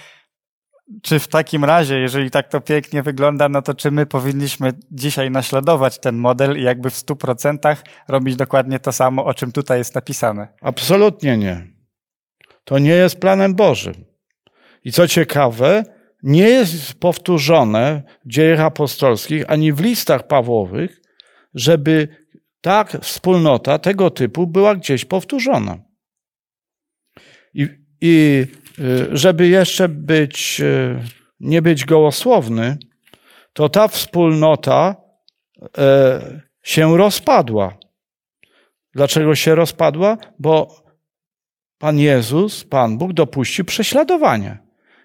czy 1.02 1.18
w 1.18 1.28
takim 1.28 1.64
razie, 1.64 1.98
jeżeli 1.98 2.30
tak 2.30 2.48
to 2.48 2.60
pięknie 2.60 3.02
wygląda, 3.02 3.48
no 3.48 3.62
to 3.62 3.74
czy 3.74 3.90
my 3.90 4.06
powinniśmy 4.06 4.72
dzisiaj 4.90 5.30
naśladować 5.30 5.98
ten 5.98 6.16
model 6.16 6.58
i 6.58 6.62
jakby 6.62 6.90
w 6.90 6.94
stu 6.96 7.16
procentach 7.16 7.84
robić 8.08 8.36
dokładnie 8.36 8.78
to 8.78 8.92
samo, 8.92 9.24
o 9.24 9.34
czym 9.34 9.52
tutaj 9.52 9.78
jest 9.78 9.94
napisane? 9.94 10.48
Absolutnie 10.60 11.36
nie. 11.36 11.66
To 12.64 12.78
nie 12.78 12.90
jest 12.90 13.20
planem 13.20 13.54
Bożym. 13.54 13.94
I 14.84 14.92
co 14.92 15.08
ciekawe, 15.08 15.84
nie 16.22 16.48
jest 16.48 16.94
powtórzone 16.94 18.02
w 18.24 18.28
dziejach 18.28 18.60
apostolskich 18.60 19.44
ani 19.48 19.72
w 19.72 19.80
listach 19.80 20.26
Pawłowych, 20.26 21.00
żeby 21.54 22.08
tak 22.60 22.92
wspólnota 23.02 23.78
tego 23.78 24.10
typu 24.10 24.46
była 24.46 24.74
gdzieś 24.74 25.04
powtórzona. 25.04 25.78
I, 27.54 27.66
i 28.00 28.46
żeby 29.12 29.48
jeszcze 29.48 29.88
być, 29.88 30.60
y, 30.60 30.98
nie 31.40 31.62
być 31.62 31.84
gołosłowny, 31.84 32.78
to 33.52 33.68
ta 33.68 33.88
wspólnota 33.88 34.96
y, 35.62 35.68
się 36.62 36.96
rozpadła. 36.96 37.78
Dlaczego 38.94 39.34
się 39.34 39.54
rozpadła? 39.54 40.18
Bo 40.38 40.82
Pan 41.78 41.98
Jezus, 41.98 42.64
Pan 42.64 42.98
Bóg 42.98 43.12
dopuścił 43.12 43.64
prześladowania. 43.64 44.58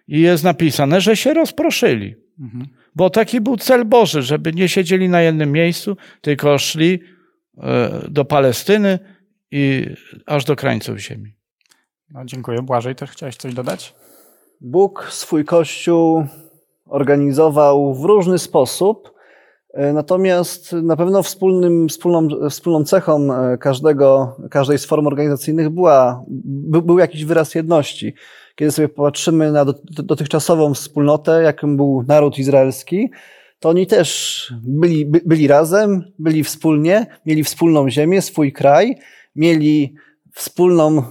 I 0.08 0.22
jest 0.22 0.44
napisane, 0.44 1.02
że 1.02 1.16
się 1.16 1.34
rozproszyli. 1.34 2.16
Mhm. 2.40 2.68
Bo 2.96 3.10
taki 3.10 3.42
był 3.42 3.58
cel 3.58 3.86
Boży, 3.86 4.22
żeby 4.22 4.54
nie 4.54 4.70
siedzieli 4.70 5.10
na 5.10 5.22
jednym 5.22 5.52
miejscu, 5.52 5.98
tylko 6.22 6.58
szli 6.58 7.00
do 8.10 8.26
Palestyny 8.26 9.00
i 9.52 9.86
aż 10.26 10.46
do 10.46 10.56
krańców 10.56 10.98
ziemi. 10.98 11.36
No, 12.13 12.26
dziękuję. 12.26 12.62
Błażej, 12.62 12.95
też 12.95 13.12
chciałeś 13.12 13.36
coś 13.36 13.54
dodać? 13.54 13.95
Bóg 14.62 15.08
swój 15.10 15.45
Kościół 15.45 16.26
organizował 16.86 17.93
w 17.93 18.04
różny 18.04 18.39
sposób. 18.39 19.13
E, 19.73 19.93
natomiast 19.93 20.73
na 20.73 20.95
pewno 20.95 21.23
wspólnym, 21.23 21.89
wspólną, 21.89 22.49
wspólną 22.49 22.84
cechą 22.84 23.34
e, 23.34 23.58
każdego, 23.58 24.36
każdej 24.52 24.80
z 24.80 24.86
form 24.86 25.08
organizacyjnych 25.08 25.69
była, 25.69 26.23
by, 26.28 26.82
był 26.82 26.99
jakiś 26.99 27.26
wyraz 27.26 27.56
jedności. 27.56 28.13
Kiedy 28.56 28.71
sobie 28.71 28.89
popatrzymy 28.89 29.52
na 29.52 29.65
dotychczasową 30.04 30.73
wspólnotę, 30.73 31.43
jakim 31.43 31.78
był 31.78 32.04
naród 32.08 32.39
izraelski, 32.39 33.12
to 33.60 33.69
oni 33.69 33.88
też 33.88 34.54
byli, 34.63 35.06
by, 35.06 35.21
byli 35.26 35.47
razem, 35.47 36.04
byli 36.19 36.43
wspólnie, 36.43 37.06
mieli 37.26 37.43
wspólną 37.43 37.89
ziemię, 37.89 38.21
swój 38.21 38.54
kraj, 38.54 38.97
mieli 39.36 39.95
wspólną 40.34 41.04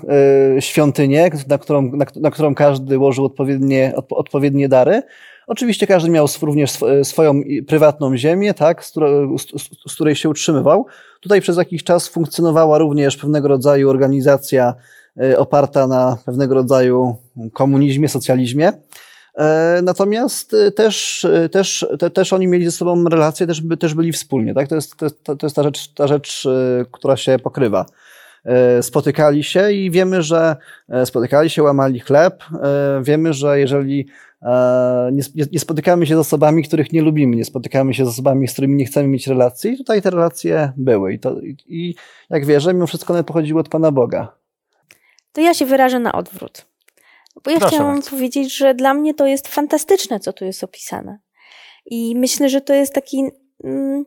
y, 0.56 0.62
świątynię, 0.62 1.30
na 1.48 1.58
którą, 1.58 1.82
na, 1.82 2.06
na, 2.16 2.30
którą 2.30 2.54
każdy 2.54 2.98
łożył 2.98 3.24
odpowiednie, 3.24 3.92
odpo, 3.96 4.16
odpowiednie 4.16 4.68
dary. 4.68 5.02
Oczywiście 5.46 5.87
każdy 5.87 6.11
miał 6.11 6.26
również 6.42 6.72
swoją 7.02 7.40
prywatną 7.66 8.16
ziemię, 8.16 8.54
tak, 8.54 8.85
z, 8.85 8.92
z, 8.92 9.90
z, 9.90 9.94
której 9.94 10.16
się 10.16 10.28
utrzymywał. 10.28 10.87
Tutaj 11.20 11.40
przez 11.40 11.56
jakiś 11.56 11.85
czas 11.85 12.08
funkcjonowała 12.08 12.78
również 12.78 13.16
pewnego 13.16 13.48
rodzaju 13.48 13.90
organizacja 13.90 14.74
y, 15.22 15.38
oparta 15.38 15.87
na 15.87 16.18
pewnego 16.26 16.54
rodzaju 16.54 17.16
komunizmie, 17.52 18.08
socjalizmie. 18.08 18.72
E, 19.38 19.80
natomiast 19.82 20.54
e, 20.54 20.72
też, 20.72 21.24
e, 21.24 21.48
też, 21.48 21.87
te, 21.98 22.11
też 22.11 22.32
oni 22.32 22.46
mieli 22.46 22.64
ze 22.64 22.72
sobą 22.72 23.04
relacje, 23.04 23.46
też, 23.46 23.61
by, 23.61 23.76
też 23.76 23.94
byli 23.94 24.12
wspólnie. 24.12 24.54
Tak? 24.54 24.68
To, 24.68 24.74
jest, 24.74 24.96
to, 24.96 25.37
to 25.37 25.46
jest 25.46 25.56
ta 25.56 25.62
rzecz, 25.62 25.88
ta 25.94 26.06
rzecz, 26.06 26.48
która 26.92 27.16
się 27.16 27.38
pokrywa. 27.38 27.87
Spotykali 28.81 29.44
się 29.44 29.72
i 29.72 29.90
wiemy, 29.90 30.22
że 30.22 30.57
spotykali 31.05 31.50
się, 31.50 31.62
łamali 31.62 32.00
chleb. 32.00 32.44
Wiemy, 33.02 33.33
że 33.33 33.61
jeżeli 33.61 34.07
nie, 35.12 35.44
nie 35.52 35.59
spotykamy 35.59 36.07
się 36.07 36.16
z 36.16 36.18
osobami, 36.18 36.62
których 36.62 36.92
nie 36.92 37.02
lubimy, 37.02 37.37
nie 37.37 37.44
spotykamy 37.44 37.94
się 37.94 38.05
z 38.05 38.09
osobami, 38.09 38.48
z 38.48 38.52
którymi 38.52 38.76
nie 38.76 38.85
chcemy 38.85 39.09
mieć 39.09 39.26
relacji, 39.26 39.76
tutaj 39.76 40.02
te 40.02 40.11
relacje 40.11 40.72
były. 40.76 41.12
I, 41.12 41.18
to, 41.18 41.37
i 41.66 41.94
jak 42.31 42.46
wierzę, 42.46 42.74
mimo 42.74 42.87
wszystko 42.87 43.12
one 43.12 43.24
pochodziły 43.24 43.61
od 43.61 43.68
Pana 43.68 43.92
Boga. 43.92 44.37
To 45.33 45.40
ja 45.40 45.55
się 45.55 45.66
wyrażę 45.66 45.98
na 45.98 46.12
odwrót. 46.12 46.66
Bo 47.44 47.50
ja 47.50 47.59
Proszę 47.59 47.74
chciałam 47.74 47.94
bardzo. 47.94 48.11
powiedzieć, 48.11 48.57
że 48.57 48.74
dla 48.74 48.94
mnie 48.94 49.14
to 49.14 49.26
jest 49.26 49.48
fantastyczne, 49.48 50.20
co 50.20 50.33
tu 50.33 50.44
jest 50.44 50.64
opisane. 50.64 51.18
I 51.87 52.16
myślę, 52.16 52.48
że 52.48 52.61
to 52.61 52.74
jest 52.74 52.94
taki 52.94 53.24
mm, 53.64 54.05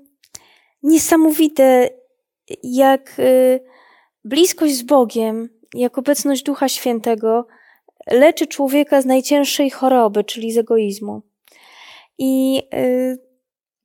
niesamowite, 0.83 1.89
jak 2.63 3.19
y, 3.19 3.59
bliskość 4.25 4.75
z 4.75 4.83
Bogiem, 4.83 5.49
jak 5.73 5.97
obecność 5.97 6.43
Ducha 6.43 6.69
Świętego 6.69 7.47
leczy 8.11 8.47
człowieka 8.47 9.01
z 9.01 9.05
najcięższej 9.05 9.69
choroby, 9.69 10.23
czyli 10.23 10.51
z 10.51 10.57
egoizmu. 10.57 11.21
I 12.17 12.61
y, 12.73 13.19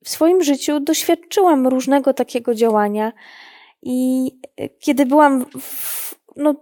w 0.03 0.09
swoim 0.09 0.43
życiu 0.43 0.79
doświadczyłam 0.79 1.67
różnego 1.67 2.13
takiego 2.13 2.55
działania. 2.55 3.13
I 3.81 4.27
y, 4.61 4.69
kiedy 4.79 5.05
byłam 5.05 5.45
w 5.59 6.15
no, 6.35 6.55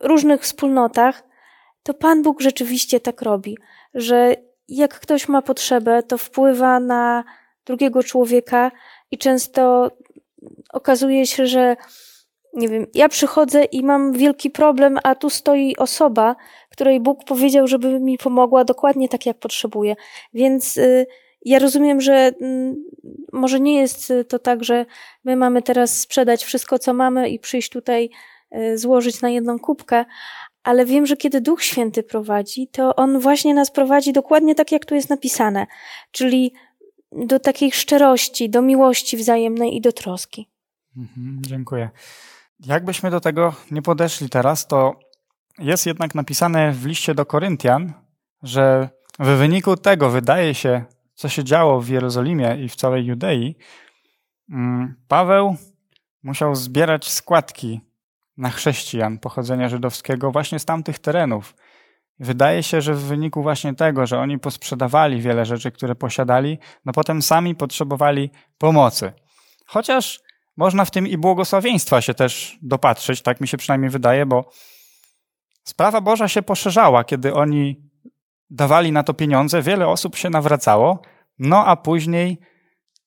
różnych 0.00 0.42
wspólnotach, 0.42 1.22
to 1.82 1.94
Pan 1.94 2.22
Bóg 2.22 2.40
rzeczywiście 2.40 3.00
tak 3.00 3.22
robi, 3.22 3.58
że 3.94 4.36
jak 4.68 5.00
ktoś 5.00 5.28
ma 5.28 5.42
potrzebę, 5.42 6.02
to 6.02 6.18
wpływa 6.18 6.80
na 6.80 7.24
drugiego 7.64 8.02
człowieka 8.02 8.70
i 9.10 9.18
często 9.18 9.90
okazuje 10.72 11.26
się, 11.26 11.46
że 11.46 11.76
nie 12.54 12.68
wiem, 12.68 12.86
ja 12.94 13.08
przychodzę 13.08 13.64
i 13.64 13.82
mam 13.82 14.12
wielki 14.12 14.50
problem, 14.50 14.98
a 15.02 15.14
tu 15.14 15.30
stoi 15.30 15.76
osoba, 15.76 16.36
której 16.70 17.00
Bóg 17.00 17.24
powiedział, 17.24 17.66
żeby 17.66 18.00
mi 18.00 18.18
pomogła 18.18 18.64
dokładnie 18.64 19.08
tak, 19.08 19.26
jak 19.26 19.38
potrzebuję. 19.38 19.96
Więc 20.34 20.76
y, 20.76 21.06
ja 21.44 21.58
rozumiem, 21.58 22.00
że 22.00 22.32
y, 22.42 22.74
może 23.32 23.60
nie 23.60 23.80
jest 23.80 24.12
to 24.28 24.38
tak, 24.38 24.64
że 24.64 24.86
my 25.24 25.36
mamy 25.36 25.62
teraz 25.62 25.98
sprzedać 25.98 26.44
wszystko, 26.44 26.78
co 26.78 26.94
mamy 26.94 27.28
i 27.28 27.38
przyjść 27.38 27.70
tutaj, 27.70 28.10
y, 28.56 28.78
złożyć 28.78 29.22
na 29.22 29.30
jedną 29.30 29.58
kubkę, 29.58 30.04
ale 30.62 30.86
wiem, 30.86 31.06
że 31.06 31.16
kiedy 31.16 31.40
Duch 31.40 31.62
Święty 31.62 32.02
prowadzi, 32.02 32.68
to 32.68 32.96
On 32.96 33.18
właśnie 33.18 33.54
nas 33.54 33.70
prowadzi 33.70 34.12
dokładnie 34.12 34.54
tak, 34.54 34.72
jak 34.72 34.84
tu 34.84 34.94
jest 34.94 35.10
napisane, 35.10 35.66
czyli 36.10 36.52
do 37.12 37.40
takiej 37.40 37.72
szczerości, 37.72 38.50
do 38.50 38.62
miłości 38.62 39.16
wzajemnej 39.16 39.76
i 39.76 39.80
do 39.80 39.92
troski. 39.92 40.48
Mhm, 40.96 41.42
dziękuję. 41.46 41.90
Jakbyśmy 42.66 43.10
do 43.10 43.20
tego 43.20 43.54
nie 43.70 43.82
podeszli 43.82 44.28
teraz, 44.28 44.66
to 44.66 44.94
jest 45.58 45.86
jednak 45.86 46.14
napisane 46.14 46.72
w 46.72 46.86
liście 46.86 47.14
do 47.14 47.26
Koryntian, 47.26 47.92
że 48.42 48.88
w 49.18 49.26
wyniku 49.26 49.76
tego 49.76 50.10
wydaje 50.10 50.54
się, 50.54 50.84
co 51.14 51.28
się 51.28 51.44
działo 51.44 51.80
w 51.80 51.88
Jerozolimie 51.88 52.56
i 52.64 52.68
w 52.68 52.76
całej 52.76 53.06
Judei, 53.06 53.56
mm, 54.50 54.94
Paweł 55.08 55.56
musiał 56.22 56.54
zbierać 56.54 57.10
składki 57.10 57.80
na 58.36 58.50
chrześcijan 58.50 59.18
pochodzenia 59.18 59.68
żydowskiego 59.68 60.30
właśnie 60.30 60.58
z 60.58 60.64
tamtych 60.64 60.98
terenów. 60.98 61.54
Wydaje 62.18 62.62
się, 62.62 62.80
że 62.80 62.94
w 62.94 63.02
wyniku 63.02 63.42
właśnie 63.42 63.74
tego, 63.74 64.06
że 64.06 64.18
oni 64.18 64.38
posprzedawali 64.38 65.20
wiele 65.20 65.44
rzeczy, 65.44 65.70
które 65.70 65.94
posiadali, 65.94 66.58
no 66.84 66.92
potem 66.92 67.22
sami 67.22 67.54
potrzebowali 67.54 68.30
pomocy. 68.58 69.12
Chociaż 69.66 70.20
można 70.56 70.84
w 70.84 70.90
tym 70.90 71.06
i 71.06 71.16
błogosławieństwa 71.16 72.00
się 72.00 72.14
też 72.14 72.58
dopatrzyć, 72.62 73.22
tak 73.22 73.40
mi 73.40 73.48
się 73.48 73.56
przynajmniej 73.56 73.90
wydaje, 73.90 74.26
bo 74.26 74.50
sprawa 75.64 76.00
Boża 76.00 76.28
się 76.28 76.42
poszerzała, 76.42 77.04
kiedy 77.04 77.34
oni 77.34 77.90
dawali 78.50 78.92
na 78.92 79.02
to 79.02 79.14
pieniądze, 79.14 79.62
wiele 79.62 79.88
osób 79.88 80.16
się 80.16 80.30
nawracało, 80.30 81.02
no 81.38 81.66
a 81.66 81.76
później 81.76 82.38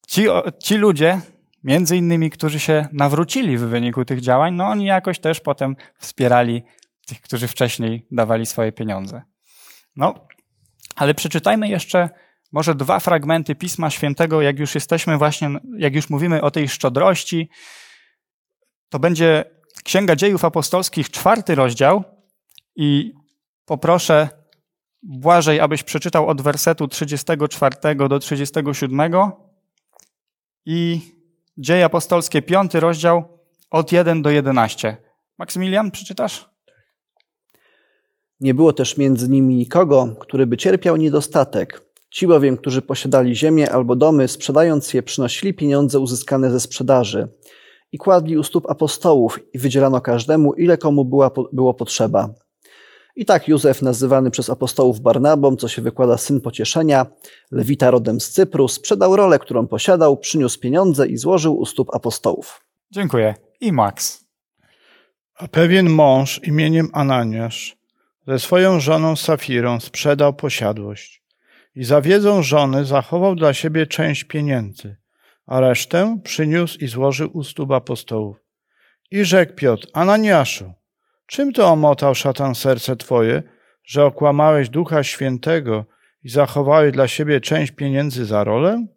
ci, 0.07 0.25
ci 0.63 0.75
ludzie 0.75 1.21
między 1.63 1.97
innymi, 1.97 2.29
którzy 2.29 2.59
się 2.59 2.87
nawrócili 2.91 3.57
w 3.57 3.61
wyniku 3.61 4.05
tych 4.05 4.21
działań, 4.21 4.53
no 4.53 4.67
oni 4.67 4.85
jakoś 4.85 5.19
też 5.19 5.39
potem 5.39 5.75
wspierali 5.99 6.63
tych, 7.07 7.21
którzy 7.21 7.47
wcześniej 7.47 8.07
dawali 8.11 8.45
swoje 8.45 8.71
pieniądze. 8.71 9.21
No, 9.95 10.27
ale 10.95 11.13
przeczytajmy 11.13 11.67
jeszcze 11.67 12.09
może 12.53 12.75
dwa 12.75 12.99
fragmenty 12.99 13.55
Pisma 13.55 13.89
Świętego, 13.89 14.41
jak 14.41 14.59
już 14.59 14.75
jesteśmy 14.75 15.17
właśnie, 15.17 15.49
jak 15.77 15.95
już 15.95 16.09
mówimy 16.09 16.41
o 16.41 16.51
tej 16.51 16.69
szczodrości. 16.69 17.49
To 18.89 18.99
będzie 18.99 19.45
Księga 19.83 20.15
Dziejów 20.15 20.45
Apostolskich, 20.45 21.09
czwarty 21.09 21.55
rozdział 21.55 22.03
i 22.75 23.13
poproszę 23.65 24.29
Błażej, 25.03 25.59
abyś 25.59 25.83
przeczytał 25.83 26.27
od 26.27 26.41
wersetu 26.41 26.87
34 26.87 27.95
do 28.09 28.19
37 28.19 29.11
i 30.65 31.01
Dzieje 31.57 31.85
apostolskie, 31.85 32.41
piąty 32.41 32.79
rozdział, 32.79 33.39
od 33.71 33.91
1 33.91 34.21
do 34.21 34.29
11. 34.29 34.97
Maksymilian, 35.37 35.91
przeczytasz? 35.91 36.49
Nie 38.39 38.53
było 38.53 38.73
też 38.73 38.97
między 38.97 39.29
nimi 39.29 39.55
nikogo, 39.55 40.15
który 40.19 40.47
by 40.47 40.57
cierpiał 40.57 40.97
niedostatek. 40.97 41.92
Ci 42.13 42.27
bowiem, 42.27 42.57
którzy 42.57 42.81
posiadali 42.81 43.35
ziemię 43.35 43.71
albo 43.71 43.95
domy, 43.95 44.27
sprzedając 44.27 44.93
je, 44.93 45.03
przynosili 45.03 45.53
pieniądze 45.53 45.99
uzyskane 45.99 46.51
ze 46.51 46.59
sprzedaży 46.59 47.27
i 47.91 47.97
kładli 47.97 48.37
u 48.37 48.43
stóp 48.43 48.69
apostołów 48.69 49.39
i 49.53 49.59
wydzielano 49.59 50.01
każdemu, 50.01 50.53
ile 50.53 50.77
komu 50.77 51.05
była, 51.05 51.31
było 51.53 51.73
potrzeba. 51.73 52.33
I 53.15 53.25
tak 53.25 53.47
Józef, 53.47 53.81
nazywany 53.81 54.31
przez 54.31 54.49
apostołów 54.49 54.99
Barnabą, 54.99 55.55
co 55.55 55.67
się 55.67 55.81
wykłada 55.81 56.17
syn 56.17 56.41
pocieszenia, 56.41 57.05
lewita 57.51 57.91
rodem 57.91 58.21
z 58.21 58.29
Cypru, 58.29 58.67
sprzedał 58.67 59.15
rolę, 59.15 59.39
którą 59.39 59.67
posiadał, 59.67 60.17
przyniósł 60.17 60.59
pieniądze 60.59 61.07
i 61.07 61.17
złożył 61.17 61.59
u 61.59 61.65
stóp 61.65 61.95
apostołów. 61.95 62.65
Dziękuję. 62.91 63.35
I 63.61 63.71
Max. 63.71 64.25
A 65.37 65.47
pewien 65.47 65.89
mąż 65.89 66.41
imieniem 66.43 66.89
Ananiasz 66.93 67.77
ze 68.27 68.39
swoją 68.39 68.79
żoną 68.79 69.15
Safirą 69.15 69.79
sprzedał 69.79 70.33
posiadłość 70.33 71.22
i 71.75 71.83
za 71.83 72.01
wiedzą 72.01 72.43
żony 72.43 72.85
zachował 72.85 73.35
dla 73.35 73.53
siebie 73.53 73.87
część 73.87 74.23
pieniędzy, 74.23 74.95
a 75.45 75.59
resztę 75.59 76.19
przyniósł 76.23 76.77
i 76.79 76.87
złożył 76.87 77.29
u 77.33 77.43
stóp 77.43 77.71
apostołów. 77.71 78.37
I 79.11 79.25
rzekł 79.25 79.53
Piotr, 79.53 79.87
Ananiaszu, 79.93 80.73
Czym 81.25 81.53
to 81.53 81.67
omotał 81.67 82.15
szatan 82.15 82.55
serce 82.55 82.95
twoje, 82.95 83.43
że 83.83 84.05
okłamałeś 84.05 84.69
Ducha 84.69 85.03
Świętego 85.03 85.85
i 86.23 86.29
zachowałeś 86.29 86.93
dla 86.93 87.07
siebie 87.07 87.41
część 87.41 87.71
pieniędzy 87.71 88.25
za 88.25 88.43
rolę? 88.43 88.87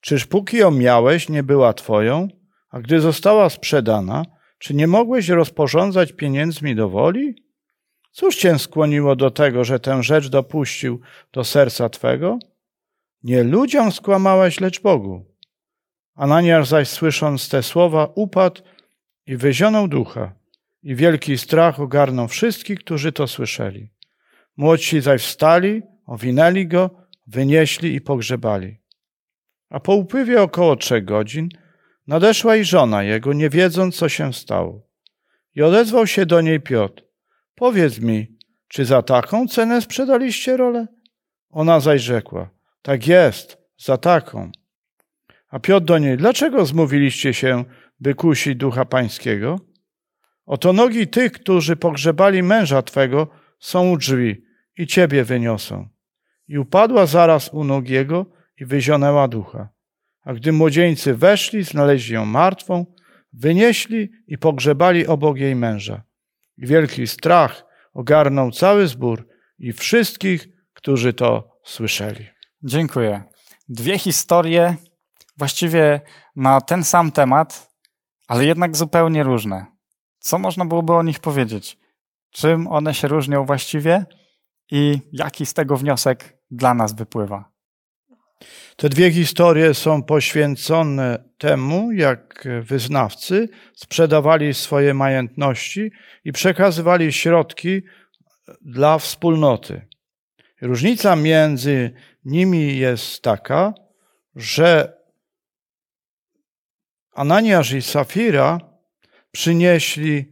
Czyż 0.00 0.26
póki 0.26 0.56
ją 0.56 0.70
miałeś, 0.70 1.28
nie 1.28 1.42
była 1.42 1.72
twoją, 1.72 2.28
a 2.70 2.80
gdy 2.80 3.00
została 3.00 3.50
sprzedana, 3.50 4.24
czy 4.58 4.74
nie 4.74 4.86
mogłeś 4.86 5.28
rozporządzać 5.28 6.12
pieniędzmi 6.12 6.74
do 6.74 6.88
woli? 6.88 7.34
Cóż 8.12 8.36
cię 8.36 8.58
skłoniło 8.58 9.16
do 9.16 9.30
tego, 9.30 9.64
że 9.64 9.80
tę 9.80 10.02
rzecz 10.02 10.28
dopuścił 10.28 11.00
do 11.32 11.44
serca 11.44 11.88
twego? 11.88 12.38
Nie 13.22 13.42
ludziom 13.42 13.92
skłamałeś, 13.92 14.60
lecz 14.60 14.80
Bogu. 14.80 15.24
Ananiasz 16.14 16.68
zaś 16.68 16.88
słysząc 16.88 17.48
te 17.48 17.62
słowa 17.62 18.12
upadł 18.14 18.62
i 19.26 19.36
wyzionął 19.36 19.88
ducha 19.88 20.32
i 20.82 20.94
wielki 20.94 21.38
strach 21.38 21.80
ogarnął 21.80 22.28
wszystkich, 22.28 22.78
którzy 22.78 23.12
to 23.12 23.26
słyszeli. 23.26 23.88
Młodsi 24.56 25.00
zaś 25.00 25.22
wstali, 25.22 25.82
owinęli 26.06 26.66
go, 26.66 26.90
wynieśli 27.26 27.94
i 27.94 28.00
pogrzebali. 28.00 28.78
A 29.70 29.80
po 29.80 29.94
upływie 29.94 30.42
około 30.42 30.76
trzech 30.76 31.04
godzin 31.04 31.48
nadeszła 32.06 32.56
i 32.56 32.64
żona 32.64 33.02
jego, 33.02 33.32
nie 33.32 33.50
wiedząc, 33.50 33.96
co 33.96 34.08
się 34.08 34.32
stało. 34.32 34.82
I 35.54 35.62
odezwał 35.62 36.06
się 36.06 36.26
do 36.26 36.40
niej 36.40 36.60
Piotr. 36.60 37.11
Powiedz 37.62 37.98
mi, 37.98 38.26
czy 38.68 38.84
za 38.84 39.02
taką 39.02 39.48
cenę 39.48 39.82
sprzedaliście 39.82 40.56
rolę? 40.56 40.86
Ona 41.50 41.80
zaś 41.80 42.02
rzekła, 42.02 42.50
tak 42.82 43.06
jest, 43.06 43.58
za 43.78 43.96
taką. 43.96 44.52
A 45.48 45.58
Piotr 45.58 45.86
do 45.86 45.98
niej, 45.98 46.16
dlaczego 46.16 46.66
zmówiliście 46.66 47.34
się, 47.34 47.64
by 48.00 48.14
kusić 48.14 48.56
ducha 48.56 48.84
pańskiego? 48.84 49.60
Oto 50.46 50.72
nogi 50.72 51.08
tych, 51.08 51.32
którzy 51.32 51.76
pogrzebali 51.76 52.42
męża 52.42 52.82
twego, 52.82 53.28
są 53.58 53.90
u 53.90 53.96
drzwi 53.96 54.44
i 54.78 54.86
ciebie 54.86 55.24
wyniosą. 55.24 55.88
I 56.48 56.58
upadła 56.58 57.06
zaraz 57.06 57.48
u 57.54 57.64
nóg 57.64 57.88
jego 57.88 58.26
i 58.60 58.64
wyzionęła 58.64 59.28
ducha. 59.28 59.68
A 60.22 60.34
gdy 60.34 60.52
młodzieńcy 60.52 61.14
weszli, 61.14 61.64
znaleźli 61.64 62.14
ją 62.14 62.24
martwą, 62.24 62.86
wynieśli 63.32 64.10
i 64.26 64.38
pogrzebali 64.38 65.06
obok 65.06 65.38
jej 65.38 65.56
męża. 65.56 66.11
I 66.62 66.66
wielki 66.66 67.06
strach 67.06 67.64
ogarnął 67.94 68.50
cały 68.50 68.88
zbór 68.88 69.28
i 69.58 69.72
wszystkich, 69.72 70.48
którzy 70.72 71.12
to 71.12 71.58
słyszeli. 71.64 72.26
Dziękuję. 72.62 73.22
Dwie 73.68 73.98
historie 73.98 74.76
właściwie 75.36 76.00
na 76.36 76.60
ten 76.60 76.84
sam 76.84 77.12
temat, 77.12 77.72
ale 78.28 78.44
jednak 78.44 78.76
zupełnie 78.76 79.22
różne. 79.22 79.66
Co 80.18 80.38
można 80.38 80.64
byłoby 80.64 80.92
o 80.92 81.02
nich 81.02 81.20
powiedzieć? 81.20 81.78
Czym 82.30 82.66
one 82.66 82.94
się 82.94 83.08
różnią 83.08 83.46
właściwie 83.46 84.06
i 84.70 84.98
jaki 85.12 85.46
z 85.46 85.54
tego 85.54 85.76
wniosek 85.76 86.38
dla 86.50 86.74
nas 86.74 86.92
wypływa? 86.94 87.51
Te 88.76 88.88
dwie 88.88 89.12
historie 89.12 89.74
są 89.74 90.02
poświęcone 90.02 91.24
temu, 91.38 91.92
jak 91.92 92.48
wyznawcy 92.62 93.48
sprzedawali 93.74 94.54
swoje 94.54 94.94
majątności 94.94 95.90
i 96.24 96.32
przekazywali 96.32 97.12
środki 97.12 97.82
dla 98.60 98.98
wspólnoty. 98.98 99.88
Różnica 100.62 101.16
między 101.16 101.90
nimi 102.24 102.78
jest 102.78 103.22
taka, 103.22 103.74
że 104.36 105.02
Ananiasz 107.14 107.72
i 107.72 107.82
Safira 107.82 108.58
przynieśli 109.32 110.30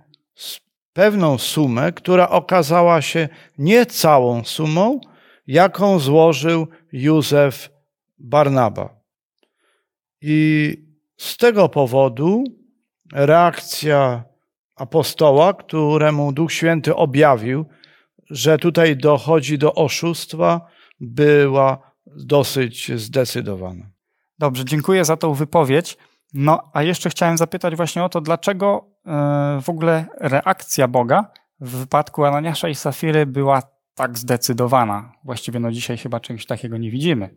pewną 0.93 1.39
sumę, 1.39 1.93
która 1.93 2.29
okazała 2.29 3.03
się 3.03 3.29
nie 3.59 3.87
całą 3.87 4.45
sumą, 4.45 5.01
jaką 5.47 5.99
złożył 5.99 6.69
Józef 6.93 7.71
Barnaba. 8.21 9.01
I 10.21 10.77
z 11.17 11.37
tego 11.37 11.69
powodu 11.69 12.45
reakcja 13.13 14.25
apostoła, 14.77 15.55
któremu 15.55 16.33
Duch 16.33 16.53
Święty 16.53 16.97
objawił, 16.97 17.65
że 18.31 18.59
tutaj 18.59 18.97
dochodzi 18.97 19.59
do 19.59 19.75
oszustwa, 19.75 20.61
była 21.01 21.93
dosyć 22.07 22.93
zdecydowana. 23.01 23.91
Dobrze, 24.39 24.65
dziękuję 24.65 25.05
za 25.05 25.17
tą 25.17 25.35
wypowiedź. 25.35 25.97
No, 26.35 26.71
a 26.73 26.83
jeszcze 26.83 27.11
chciałem 27.11 27.39
zapytać 27.39 27.77
właśnie 27.77 28.05
o 28.05 28.09
to, 28.09 28.21
dlaczego 28.21 28.87
e, 29.07 29.61
w 29.63 29.69
ogóle 29.69 30.07
reakcja 30.21 30.89
Boga 30.89 31.31
w 31.61 31.71
wypadku 31.71 32.25
Ananiasza 32.25 32.69
i 32.69 32.75
Safiry 32.75 33.27
była 33.27 33.63
tak 33.95 34.19
zdecydowana. 34.19 35.13
Właściwie 35.25 35.61
no 35.61 35.73
dzisiaj 35.73 35.99
chyba 35.99 36.21
czegoś 36.21 36.47
takiego 36.47 36.77
nie 36.77 36.91
widzimy. 36.91 37.35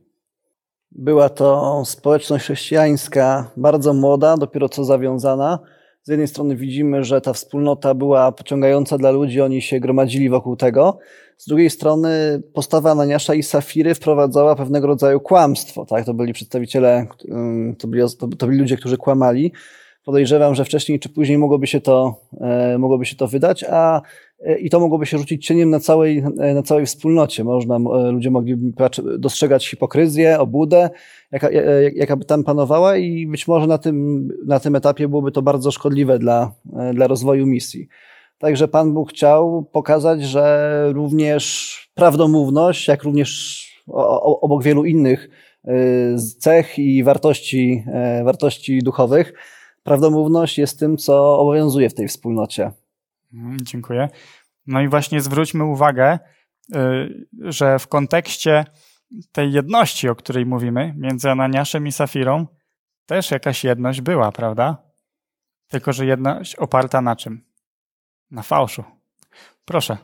Była 0.96 1.30
to 1.30 1.84
społeczność 1.86 2.44
chrześcijańska, 2.44 3.52
bardzo 3.58 3.94
młoda, 3.94 4.38
dopiero 4.38 4.70
co 4.70 4.84
zawiązana. 4.84 5.60
Z 6.04 6.10
jednej 6.10 6.28
strony 6.28 6.56
widzimy, 6.56 7.04
że 7.04 7.22
ta 7.22 7.34
wspólnota 7.34 7.94
była 7.94 8.32
pociągająca 8.32 8.98
dla 8.98 9.12
ludzi, 9.12 9.42
oni 9.42 9.62
się 9.62 9.80
gromadzili 9.80 10.30
wokół 10.30 10.56
tego. 10.56 10.98
Z 11.38 11.48
drugiej 11.48 11.70
strony 11.70 12.42
postawa 12.54 12.92
Ananiasza 12.92 13.34
i 13.34 13.44
Safiry 13.44 13.96
wprowadzała 13.96 14.56
pewnego 14.56 14.88
rodzaju 14.88 15.20
kłamstwo. 15.20 15.86
Tak? 15.86 16.06
To 16.06 16.14
byli 16.14 16.34
przedstawiciele, 16.34 17.08
to 17.80 17.88
byli, 17.88 18.04
to 18.38 18.48
byli 18.48 18.60
ludzie, 18.60 18.78
którzy 18.78 18.98
kłamali. 18.98 19.52
Podejrzewam, 20.04 20.56
że 20.56 20.66
wcześniej 20.66 21.00
czy 21.00 21.10
później 21.10 21.38
mogłoby 21.38 21.68
się 21.68 21.82
to, 21.82 22.16
e, 22.42 22.78
mogłoby 22.78 23.06
się 23.06 23.16
to 23.16 23.28
wydać, 23.28 23.66
a 23.70 24.02
e, 24.40 24.58
i 24.58 24.70
to 24.70 24.80
mogłoby 24.80 25.06
się 25.06 25.18
rzucić 25.18 25.46
cieniem 25.46 25.70
na 25.70 25.80
całej, 25.80 26.24
e, 26.40 26.54
na 26.54 26.64
całej 26.64 26.86
wspólnocie. 26.86 27.44
Można, 27.44 27.78
ludzie 28.12 28.32
mogliby 28.32 28.74
dostrzegać 29.18 29.70
hipokryzję, 29.70 30.40
obłudę, 30.40 30.90
jaka, 31.32 31.50
jaka 31.96 32.16
by 32.16 32.26
tam 32.26 32.44
panowała 32.44 32.98
i 32.98 33.28
być 33.28 33.48
może 33.48 33.68
na 33.68 33.78
tym, 33.78 34.28
na 34.46 34.60
tym 34.60 34.76
etapie 34.76 35.08
byłoby 35.08 35.32
to 35.32 35.42
bardzo 35.42 35.72
szkodliwe 35.72 36.20
dla, 36.20 36.52
dla 36.94 37.08
rozwoju 37.08 37.46
misji. 37.46 37.88
Także 38.38 38.68
Pan 38.68 38.94
Bóg 38.94 39.10
chciał 39.10 39.66
pokazać, 39.72 40.24
że 40.24 40.86
również 40.94 41.78
prawdomówność, 41.96 42.88
jak 42.88 43.04
również 43.04 43.64
obok 44.42 44.64
wielu 44.64 44.86
innych 44.86 45.30
cech 46.40 46.80
i 46.80 47.04
wartości, 47.04 47.84
wartości 48.24 48.80
duchowych, 48.80 49.34
prawdomówność 49.84 50.58
jest 50.58 50.80
tym, 50.80 50.98
co 50.98 51.40
obowiązuje 51.40 51.90
w 51.90 51.94
tej 51.94 52.08
wspólnocie. 52.08 52.72
Mhm, 53.34 53.58
dziękuję. 53.62 54.10
No 54.68 54.82
i 54.82 54.88
właśnie 54.88 55.22
zwróćmy 55.22 55.64
uwagę, 55.64 56.20
y, 56.76 57.28
że 57.40 57.80
w 57.80 57.88
kontekście 57.88 58.66
tej 59.32 59.52
jedności, 59.52 60.10
o 60.10 60.16
której 60.16 60.46
mówimy, 60.46 60.94
między 60.98 61.30
Ananiaszem 61.30 61.88
i 61.88 61.92
Safirą, 61.92 62.48
też 63.06 63.32
jakaś 63.32 63.64
jedność 63.64 64.02
była, 64.02 64.32
prawda? 64.32 64.78
Tylko, 65.68 65.94
że 65.94 66.06
jedność 66.06 66.56
oparta 66.56 67.02
na 67.02 67.16
czym? 67.16 67.46
Na 68.32 68.42
fałszu. 68.42 68.84
Proszę. 69.66 69.98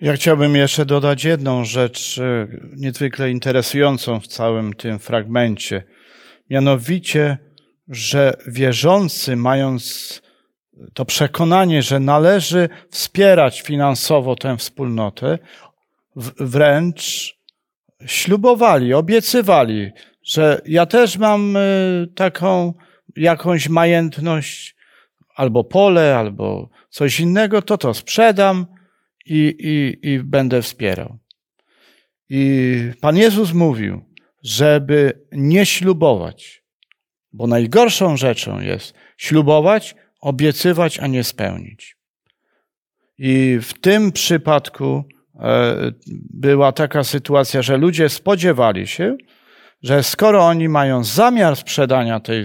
Ja 0.00 0.12
chciałbym 0.12 0.56
jeszcze 0.56 0.86
dodać 0.86 1.24
jedną 1.24 1.64
rzecz 1.64 2.18
y, 2.18 2.60
niezwykle 2.76 3.30
interesującą 3.30 4.20
w 4.20 4.26
całym 4.26 4.74
tym 4.74 4.98
fragmencie. 4.98 5.82
Mianowicie, 6.50 7.38
że 7.90 8.36
wierzący, 8.46 9.36
mając 9.36 10.22
to 10.94 11.04
przekonanie, 11.04 11.82
że 11.82 12.00
należy 12.00 12.68
wspierać 12.90 13.60
finansowo 13.60 14.36
tę 14.36 14.56
wspólnotę, 14.56 15.38
wręcz 16.40 17.34
ślubowali, 18.06 18.94
obiecywali, 18.94 19.90
że 20.22 20.60
ja 20.66 20.86
też 20.86 21.18
mam 21.18 21.56
y, 21.56 22.08
taką 22.14 22.74
jakąś 23.16 23.68
majętność, 23.68 24.76
albo 25.34 25.64
pole, 25.64 26.16
albo 26.18 26.68
coś 26.90 27.20
innego, 27.20 27.62
to 27.62 27.78
to 27.78 27.94
sprzedam 27.94 28.66
i, 29.26 29.56
i, 29.58 30.08
i 30.08 30.18
będę 30.18 30.62
wspierał. 30.62 31.18
I 32.28 32.76
Pan 33.00 33.16
Jezus 33.16 33.52
mówił, 33.52 34.04
żeby 34.42 35.26
nie 35.32 35.66
ślubować, 35.66 36.59
bo 37.32 37.46
najgorszą 37.46 38.16
rzeczą 38.16 38.60
jest 38.60 38.94
ślubować, 39.16 39.94
obiecywać, 40.20 40.98
a 40.98 41.06
nie 41.06 41.24
spełnić. 41.24 41.96
I 43.18 43.58
w 43.62 43.80
tym 43.80 44.12
przypadku 44.12 45.04
e, 45.40 45.76
była 46.34 46.72
taka 46.72 47.04
sytuacja, 47.04 47.62
że 47.62 47.76
ludzie 47.76 48.08
spodziewali 48.08 48.86
się, 48.86 49.16
że 49.82 50.02
skoro 50.02 50.46
oni 50.46 50.68
mają 50.68 51.04
zamiar 51.04 51.56
sprzedania 51.56 52.20
tej, 52.20 52.44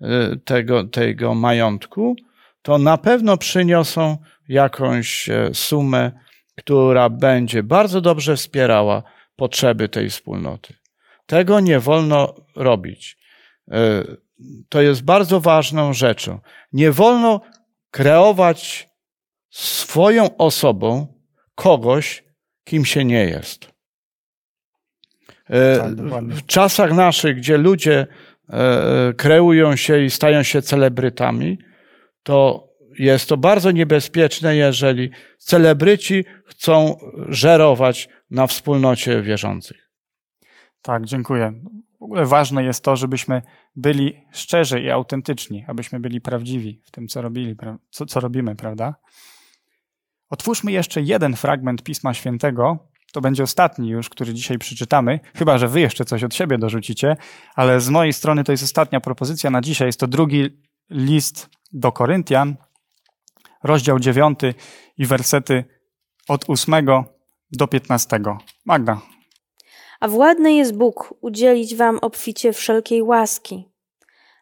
e, 0.00 0.36
tego, 0.44 0.84
tego 0.84 1.34
majątku, 1.34 2.16
to 2.62 2.78
na 2.78 2.98
pewno 2.98 3.36
przyniosą 3.36 4.18
jakąś 4.48 5.28
e, 5.28 5.50
sumę, 5.54 6.12
która 6.56 7.08
będzie 7.08 7.62
bardzo 7.62 8.00
dobrze 8.00 8.36
wspierała 8.36 9.02
potrzeby 9.36 9.88
tej 9.88 10.10
wspólnoty. 10.10 10.74
Tego 11.26 11.60
nie 11.60 11.80
wolno 11.80 12.34
robić. 12.56 13.16
To 14.68 14.82
jest 14.82 15.02
bardzo 15.02 15.40
ważną 15.40 15.92
rzeczą. 15.92 16.38
Nie 16.72 16.92
wolno 16.92 17.40
kreować 17.90 18.88
swoją 19.50 20.36
osobą 20.36 21.06
kogoś, 21.54 22.24
kim 22.64 22.84
się 22.84 23.04
nie 23.04 23.24
jest. 23.24 23.70
E, 25.50 25.78
tak, 25.78 26.24
w 26.24 26.46
czasach 26.46 26.92
naszych, 26.92 27.36
gdzie 27.36 27.58
ludzie 27.58 28.06
e, 28.48 29.12
kreują 29.16 29.76
się 29.76 30.04
i 30.04 30.10
stają 30.10 30.42
się 30.42 30.62
celebrytami, 30.62 31.58
to 32.22 32.68
jest 32.98 33.28
to 33.28 33.36
bardzo 33.36 33.70
niebezpieczne, 33.70 34.56
jeżeli 34.56 35.10
celebryci 35.38 36.24
chcą 36.46 36.98
żerować 37.28 38.08
na 38.30 38.46
wspólnocie 38.46 39.22
wierzących. 39.22 39.90
Tak, 40.82 41.04
dziękuję. 41.04 41.52
W 42.00 42.02
ogóle 42.02 42.26
ważne 42.26 42.64
jest 42.64 42.84
to, 42.84 42.96
żebyśmy 42.96 43.42
byli 43.76 44.20
szczerzy 44.32 44.80
i 44.80 44.90
autentyczni, 44.90 45.64
abyśmy 45.68 46.00
byli 46.00 46.20
prawdziwi 46.20 46.82
w 46.84 46.90
tym, 46.90 47.08
co, 47.08 47.22
robili, 47.22 47.56
co, 47.90 48.06
co 48.06 48.20
robimy, 48.20 48.56
prawda? 48.56 48.94
Otwórzmy 50.30 50.72
jeszcze 50.72 51.02
jeden 51.02 51.36
fragment 51.36 51.82
Pisma 51.82 52.14
Świętego 52.14 52.90
to 53.12 53.20
będzie 53.20 53.42
ostatni 53.42 53.88
już, 53.88 54.08
który 54.08 54.34
dzisiaj 54.34 54.58
przeczytamy, 54.58 55.20
chyba 55.34 55.58
że 55.58 55.68
wy 55.68 55.80
jeszcze 55.80 56.04
coś 56.04 56.24
od 56.24 56.34
siebie 56.34 56.58
dorzucicie, 56.58 57.16
ale 57.54 57.80
z 57.80 57.88
mojej 57.88 58.12
strony 58.12 58.44
to 58.44 58.52
jest 58.52 58.64
ostatnia 58.64 59.00
propozycja 59.00 59.50
na 59.50 59.60
dzisiaj. 59.60 59.88
Jest 59.88 60.00
to 60.00 60.06
drugi 60.06 60.62
list 60.90 61.50
do 61.72 61.92
Koryntian, 61.92 62.56
rozdział 63.62 63.98
9 63.98 64.40
i 64.98 65.06
wersety 65.06 65.64
od 66.28 66.50
8 66.50 66.86
do 67.52 67.66
15. 67.66 68.20
Magda. 68.64 69.00
A 70.00 70.08
władny 70.08 70.52
jest 70.52 70.76
Bóg 70.76 71.14
udzielić 71.20 71.76
wam 71.76 71.98
obficie 71.98 72.52
wszelkiej 72.52 73.02
łaski, 73.02 73.68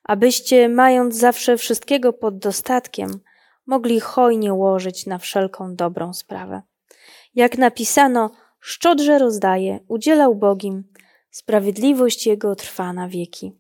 abyście, 0.04 0.68
mając 0.68 1.16
zawsze 1.16 1.56
wszystkiego 1.56 2.12
pod 2.12 2.38
dostatkiem, 2.38 3.20
mogli 3.66 4.00
hojnie 4.00 4.54
łożyć 4.54 5.06
na 5.06 5.18
wszelką 5.18 5.74
dobrą 5.74 6.12
sprawę. 6.12 6.62
Jak 7.34 7.58
napisano, 7.58 8.30
szczodrze 8.60 9.18
rozdaje, 9.18 9.78
udzielał 9.88 10.34
Bogim, 10.34 10.84
sprawiedliwość 11.30 12.26
Jego 12.26 12.54
trwa 12.54 12.92
na 12.92 13.08
wieki. 13.08 13.52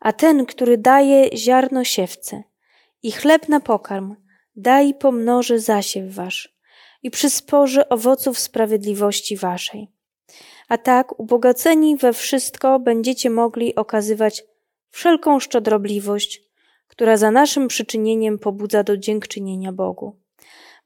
A 0.00 0.12
ten, 0.12 0.46
który 0.46 0.78
daje 0.78 1.36
ziarno 1.36 1.84
siewce 1.84 2.42
i 3.02 3.12
chleb 3.12 3.48
na 3.48 3.60
pokarm, 3.60 4.16
daj 4.56 4.94
pomnoży 4.94 5.58
zasiew 5.58 6.14
wasz 6.14 6.56
i 7.02 7.10
przysporzy 7.10 7.88
owoców 7.88 8.38
sprawiedliwości 8.38 9.36
waszej. 9.36 9.88
A 10.72 10.78
tak, 10.78 11.20
ubogaceni 11.20 11.96
we 11.96 12.12
wszystko, 12.12 12.78
będziecie 12.78 13.30
mogli 13.30 13.74
okazywać 13.74 14.44
wszelką 14.90 15.40
szczodrobliwość, 15.40 16.42
która 16.88 17.16
za 17.16 17.30
naszym 17.30 17.68
przyczynieniem 17.68 18.38
pobudza 18.38 18.82
do 18.82 18.96
dziękczynienia 18.96 19.72
Bogu. 19.72 20.16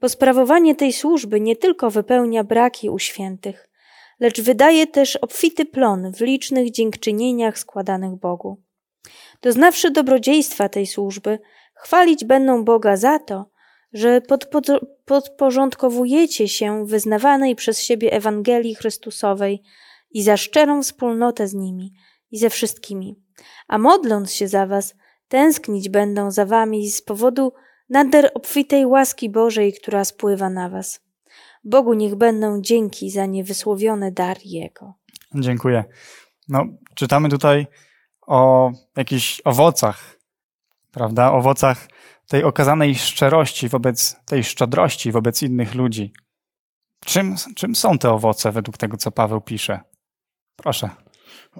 Bo 0.00 0.08
sprawowanie 0.08 0.74
tej 0.74 0.92
służby 0.92 1.40
nie 1.40 1.56
tylko 1.56 1.90
wypełnia 1.90 2.44
braki 2.44 2.90
u 2.90 2.98
świętych, 2.98 3.68
lecz 4.20 4.40
wydaje 4.40 4.86
też 4.86 5.16
obfity 5.16 5.64
plon 5.64 6.12
w 6.12 6.20
licznych 6.20 6.70
dziękczynieniach 6.70 7.58
składanych 7.58 8.14
Bogu. 8.14 8.62
Doznawszy 9.42 9.90
dobrodziejstwa 9.90 10.68
tej 10.68 10.86
służby, 10.86 11.38
chwalić 11.74 12.24
będą 12.24 12.64
Boga 12.64 12.96
za 12.96 13.18
to, 13.18 13.50
że 13.96 14.20
podporządkowujecie 15.04 16.48
się 16.48 16.86
wyznawanej 16.86 17.56
przez 17.56 17.80
siebie 17.80 18.12
Ewangelii 18.12 18.74
Chrystusowej 18.74 19.62
i 20.10 20.22
za 20.22 20.36
szczerą 20.36 20.82
wspólnotę 20.82 21.48
z 21.48 21.54
nimi 21.54 21.92
i 22.30 22.38
ze 22.38 22.50
wszystkimi. 22.50 23.16
A 23.68 23.78
modląc 23.78 24.32
się 24.32 24.48
za 24.48 24.66
was, 24.66 24.94
tęsknić 25.28 25.88
będą 25.88 26.30
za 26.30 26.46
wami 26.46 26.90
z 26.90 27.02
powodu 27.02 27.52
nader 27.88 28.30
obfitej 28.34 28.86
łaski 28.86 29.30
Bożej, 29.30 29.72
która 29.72 30.04
spływa 30.04 30.50
na 30.50 30.68
was. 30.68 31.00
Bogu 31.64 31.94
niech 31.94 32.14
będą 32.14 32.60
dzięki 32.60 33.10
za 33.10 33.26
niewysłowiony 33.26 34.12
dar 34.12 34.36
Jego. 34.44 34.94
Dziękuję. 35.34 35.84
No, 36.48 36.64
czytamy 36.94 37.28
tutaj 37.28 37.66
o 38.26 38.70
jakichś 38.96 39.42
owocach, 39.44 40.18
prawda? 40.92 41.32
Owocach 41.32 41.88
tej 42.26 42.44
okazanej 42.44 42.94
szczerości 42.94 43.68
wobec 43.68 44.16
tej 44.24 44.44
szczodrości 44.44 45.12
wobec 45.12 45.42
innych 45.42 45.74
ludzi. 45.74 46.12
Czym, 47.04 47.34
czym 47.56 47.74
są 47.74 47.98
te 47.98 48.10
owoce 48.10 48.52
według 48.52 48.78
tego, 48.78 48.96
co 48.96 49.10
Paweł 49.10 49.40
pisze? 49.40 49.80
Proszę. 50.56 50.90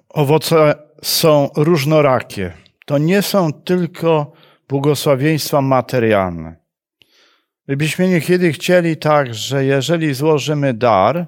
Owoce 0.09 0.74
są 1.02 1.50
różnorakie. 1.57 2.52
To 2.87 2.98
nie 2.98 3.22
są 3.22 3.52
tylko 3.52 4.33
błogosławieństwa 4.68 5.61
materialne. 5.61 6.57
Gdybyśmy 7.66 8.09
niekiedy 8.09 8.52
chcieli 8.52 8.96
tak, 8.96 9.35
że 9.35 9.64
jeżeli 9.64 10.14
złożymy 10.14 10.74
dar 10.74 11.26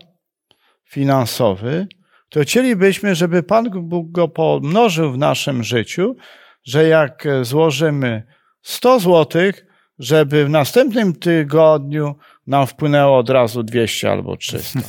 finansowy, 0.85 1.87
to 2.29 2.41
chcielibyśmy, 2.41 3.15
żeby 3.15 3.43
Pan 3.43 3.71
Bóg 3.71 4.11
go 4.11 4.29
pomnożył 4.29 5.13
w 5.13 5.19
naszym 5.19 5.65
życiu, 5.65 6.17
że 6.65 6.89
jak 6.89 7.25
złożymy 7.43 8.27
100 8.69 9.01
złotych, 9.01 9.67
żeby 9.99 10.45
w 10.45 10.51
następnym 10.51 11.13
tygodniu 11.17 12.15
nam 12.47 12.67
wpłynęło 12.67 13.19
od 13.19 13.31
razu 13.31 13.63
200 13.63 14.11
albo 14.11 14.37
300. 14.37 14.81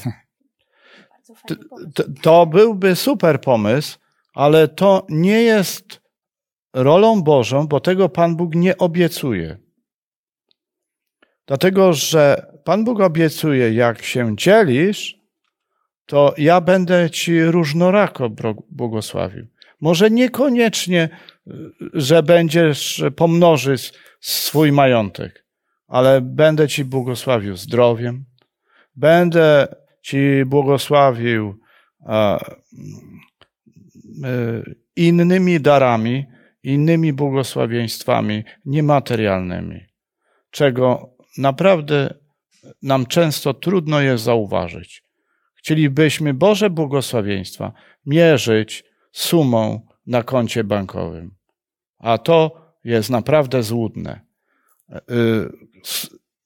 To, 1.95 2.03
to 2.21 2.45
byłby 2.45 2.95
super 2.95 3.41
pomysł, 3.41 3.97
ale 4.33 4.67
to 4.67 5.05
nie 5.09 5.41
jest 5.41 6.01
rolą 6.73 7.21
Bożą, 7.21 7.67
bo 7.67 7.79
tego 7.79 8.09
Pan 8.09 8.35
Bóg 8.35 8.55
nie 8.55 8.77
obiecuje. 8.77 9.57
Dlatego, 11.47 11.93
że 11.93 12.45
Pan 12.63 12.83
Bóg 12.83 12.99
obiecuje, 12.99 13.73
jak 13.73 14.03
się 14.03 14.35
dzielisz, 14.35 15.19
to 16.05 16.33
ja 16.37 16.61
będę 16.61 17.09
ci 17.09 17.43
różnorako 17.43 18.29
błogosławił. 18.69 19.47
Może 19.81 20.11
niekoniecznie, 20.11 21.09
że 21.93 22.23
będziesz 22.23 23.03
pomnożyć 23.15 23.93
swój 24.19 24.71
majątek, 24.71 25.45
ale 25.87 26.21
będę 26.21 26.67
ci 26.67 26.85
błogosławił 26.85 27.57
zdrowiem, 27.57 28.25
będę 28.95 29.67
ci 30.01 30.43
błogosławił 30.45 31.59
e, 32.05 32.39
innymi 34.95 35.59
darami, 35.59 36.25
innymi 36.63 37.13
błogosławieństwami 37.13 38.43
niematerialnymi, 38.65 39.85
czego 40.51 41.15
naprawdę 41.37 42.13
nam 42.81 43.05
często 43.05 43.53
trudno 43.53 44.01
jest 44.01 44.23
zauważyć. 44.23 45.03
Chcielibyśmy 45.55 46.33
Boże 46.33 46.69
błogosławieństwa 46.69 47.73
mierzyć 48.05 48.83
sumą 49.11 49.87
na 50.07 50.23
koncie 50.23 50.63
bankowym, 50.63 51.31
a 51.99 52.17
to 52.17 52.69
jest 52.83 53.09
naprawdę 53.09 53.63
złudne. 53.63 54.21
Y, 54.91 54.99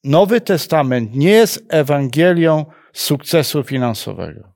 Nowy 0.03 0.41
Testament 0.41 1.15
nie 1.15 1.29
jest 1.29 1.65
Ewangelią 1.69 2.65
sukcesu 2.93 3.63
finansowego. 3.63 4.53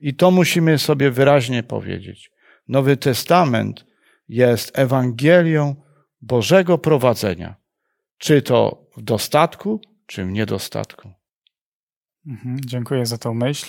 I 0.00 0.14
to 0.14 0.30
musimy 0.30 0.78
sobie 0.78 1.10
wyraźnie 1.10 1.62
powiedzieć. 1.62 2.30
Nowy 2.68 2.96
Testament 2.96 3.86
jest 4.28 4.78
Ewangelią 4.78 5.76
Bożego 6.20 6.78
prowadzenia, 6.78 7.54
czy 8.18 8.42
to 8.42 8.86
w 8.96 9.02
dostatku, 9.02 9.80
czy 10.06 10.24
w 10.24 10.28
niedostatku. 10.28 11.10
Mhm, 12.26 12.60
dziękuję 12.66 13.06
za 13.06 13.18
tą 13.18 13.34
myśl. 13.34 13.66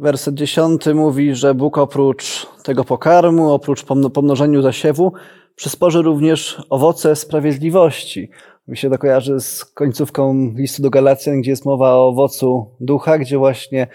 Werset 0.00 0.34
dziesiąty 0.34 0.94
mówi, 0.94 1.34
że 1.34 1.54
Bóg 1.54 1.78
oprócz 1.78 2.46
tego 2.62 2.84
pokarmu, 2.84 3.52
oprócz 3.52 3.84
pomnożeniu 4.14 4.62
zasiewu, 4.62 5.12
przysporzy 5.56 6.02
również 6.02 6.62
owoce 6.70 7.16
sprawiedliwości. 7.16 8.30
Mi 8.68 8.76
się 8.76 8.90
to 8.90 8.98
kojarzy 8.98 9.40
z 9.40 9.64
końcówką 9.64 10.52
listu 10.56 10.82
do 10.82 10.90
Galacjan, 10.90 11.40
gdzie 11.40 11.50
jest 11.50 11.64
mowa 11.64 11.94
o 11.94 12.08
owocu 12.08 12.66
ducha, 12.80 13.18
gdzie 13.18 13.38
właśnie 13.38 13.86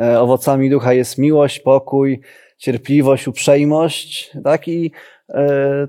e, 0.00 0.20
owocami 0.20 0.70
ducha 0.70 0.92
jest 0.92 1.18
miłość, 1.18 1.60
pokój, 1.60 2.20
cierpliwość, 2.58 3.28
uprzejmość, 3.28 4.30
tak? 4.44 4.68
I 4.68 4.92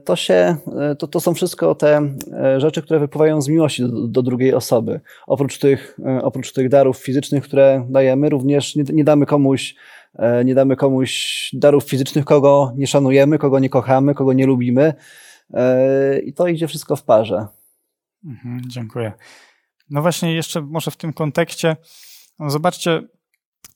to 0.05 0.15
się, 0.15 0.55
e, 0.79 0.95
to, 0.95 1.07
to 1.07 1.19
są 1.19 1.33
wszystko 1.33 1.75
te 1.75 2.15
e, 2.33 2.59
rzeczy, 2.59 2.81
które 2.81 2.99
wypływają 2.99 3.41
z 3.41 3.47
miłości 3.47 3.81
do, 3.81 4.07
do 4.07 4.21
drugiej 4.21 4.53
osoby. 4.53 5.01
Oprócz 5.27 5.59
tych, 5.59 5.97
oprócz 6.21 6.53
tych 6.53 6.69
darów 6.69 6.97
fizycznych, 6.97 7.43
które 7.43 7.85
dajemy, 7.89 8.29
również 8.29 8.75
nie, 8.75 8.83
nie 8.93 9.03
damy 9.03 9.25
komuś, 9.25 9.75
nie 10.45 10.55
damy 10.55 10.75
komuś 10.75 11.49
darów 11.53 11.83
fizycznych, 11.83 12.25
kogo 12.25 12.73
nie 12.75 12.87
szanujemy, 12.87 13.37
kogo 13.37 13.59
nie 13.59 13.69
kochamy, 13.69 14.15
kogo 14.15 14.33
nie 14.33 14.45
lubimy. 14.45 14.93
I 16.23 16.33
to 16.33 16.47
idzie 16.47 16.67
wszystko 16.67 16.95
w 16.95 17.03
parze. 17.03 17.47
Mhm, 18.25 18.61
dziękuję. 18.67 19.11
No 19.89 20.01
właśnie, 20.01 20.35
jeszcze 20.35 20.61
może 20.61 20.91
w 20.91 20.97
tym 20.97 21.13
kontekście, 21.13 21.75
no 22.39 22.49
zobaczcie, 22.49 23.01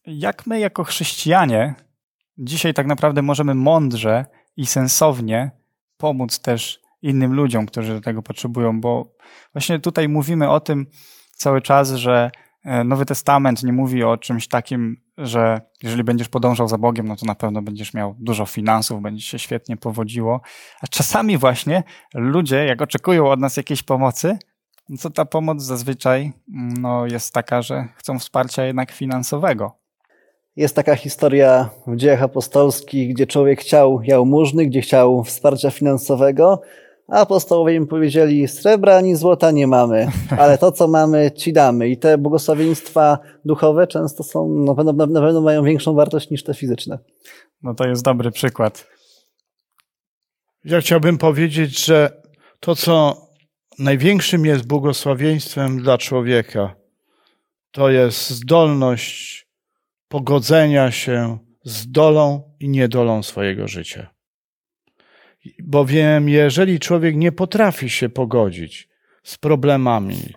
jak 0.05 0.47
my 0.47 0.59
jako 0.59 0.83
chrześcijanie 0.83 1.75
dzisiaj 2.37 2.73
tak 2.73 2.87
naprawdę 2.87 3.21
możemy 3.21 3.55
mądrze 3.55 4.25
i 4.57 4.65
sensownie 4.65 5.51
pomóc 5.97 6.39
też 6.39 6.81
innym 7.01 7.33
ludziom, 7.33 7.65
którzy 7.65 7.93
do 7.93 8.01
tego 8.01 8.21
potrzebują, 8.21 8.81
bo 8.81 9.15
właśnie 9.53 9.79
tutaj 9.79 10.09
mówimy 10.09 10.49
o 10.49 10.59
tym 10.59 10.85
cały 11.31 11.61
czas, 11.61 11.91
że 11.91 12.31
e, 12.65 12.83
Nowy 12.83 13.05
Testament 13.05 13.63
nie 13.63 13.73
mówi 13.73 14.03
o 14.03 14.17
czymś 14.17 14.47
takim, 14.47 15.01
że 15.17 15.61
jeżeli 15.83 16.03
będziesz 16.03 16.29
podążał 16.29 16.67
za 16.67 16.77
Bogiem, 16.77 17.07
no 17.07 17.15
to 17.15 17.25
na 17.25 17.35
pewno 17.35 17.61
będziesz 17.61 17.93
miał 17.93 18.15
dużo 18.19 18.45
finansów, 18.45 19.01
będzie 19.01 19.21
się 19.21 19.39
świetnie 19.39 19.77
powodziło. 19.77 20.41
A 20.81 20.87
czasami 20.87 21.37
właśnie 21.37 21.83
ludzie, 22.13 22.65
jak 22.65 22.81
oczekują 22.81 23.29
od 23.29 23.39
nas 23.39 23.57
jakiejś 23.57 23.83
pomocy, 23.83 24.37
no 24.89 24.97
to 24.97 25.09
ta 25.09 25.25
pomoc 25.25 25.61
zazwyczaj 25.61 26.33
no, 26.79 27.05
jest 27.05 27.33
taka, 27.33 27.61
że 27.61 27.87
chcą 27.95 28.19
wsparcia 28.19 28.65
jednak 28.65 28.91
finansowego. 28.91 29.86
Jest 30.57 30.75
taka 30.75 30.95
historia 30.95 31.69
w 31.87 31.95
dziejach 31.95 32.23
apostolskich, 32.23 33.13
gdzie 33.13 33.27
człowiek 33.27 33.61
chciał 33.61 34.01
jałmużny, 34.03 34.65
gdzie 34.65 34.81
chciał 34.81 35.23
wsparcia 35.23 35.71
finansowego, 35.71 36.61
a 37.07 37.19
apostołowie 37.19 37.75
im 37.75 37.87
powiedzieli, 37.87 38.47
srebra 38.47 38.95
ani 38.95 39.15
złota 39.15 39.51
nie 39.51 39.67
mamy, 39.67 40.07
ale 40.39 40.57
to, 40.57 40.71
co 40.71 40.87
mamy, 40.87 41.31
ci 41.31 41.53
damy. 41.53 41.89
I 41.89 41.97
te 41.97 42.17
błogosławieństwa 42.17 43.19
duchowe 43.45 43.87
często 43.87 44.23
są, 44.23 44.49
na 44.49 44.75
pewno, 44.75 44.93
na 44.93 45.21
pewno 45.21 45.41
mają 45.41 45.63
większą 45.63 45.93
wartość 45.93 46.29
niż 46.29 46.43
te 46.43 46.53
fizyczne. 46.53 46.99
No 47.63 47.73
to 47.73 47.87
jest 47.87 48.03
dobry 48.03 48.31
przykład. 48.31 48.87
Ja 50.65 50.81
chciałbym 50.81 51.17
powiedzieć, 51.17 51.85
że 51.85 52.21
to, 52.59 52.75
co 52.75 53.21
największym 53.79 54.45
jest 54.45 54.67
błogosławieństwem 54.67 55.81
dla 55.81 55.97
człowieka, 55.97 56.75
to 57.71 57.89
jest 57.89 58.29
zdolność 58.29 59.46
pogodzenia 60.07 60.91
się 60.91 61.37
z 61.63 61.91
dolą 61.91 62.55
i 62.59 62.69
niedolą 62.69 63.23
swojego 63.23 63.67
życia. 63.67 64.09
Bowiem, 65.63 66.29
jeżeli 66.29 66.79
człowiek 66.79 67.15
nie 67.15 67.31
potrafi 67.31 67.89
się 67.89 68.09
pogodzić 68.09 68.89
z 69.23 69.37
problemami, 69.37 70.33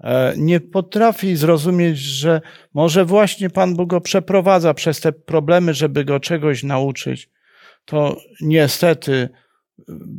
e, 0.00 0.34
nie 0.36 0.60
potrafi 0.60 1.36
zrozumieć, 1.36 1.98
że 1.98 2.40
może 2.74 3.04
właśnie 3.04 3.50
Pan 3.50 3.74
Bóg 3.74 3.90
go 3.90 4.00
przeprowadza 4.00 4.74
przez 4.74 5.00
te 5.00 5.12
problemy, 5.12 5.74
żeby 5.74 6.04
go 6.04 6.20
czegoś 6.20 6.62
nauczyć, 6.62 7.30
to 7.84 8.16
niestety 8.40 9.28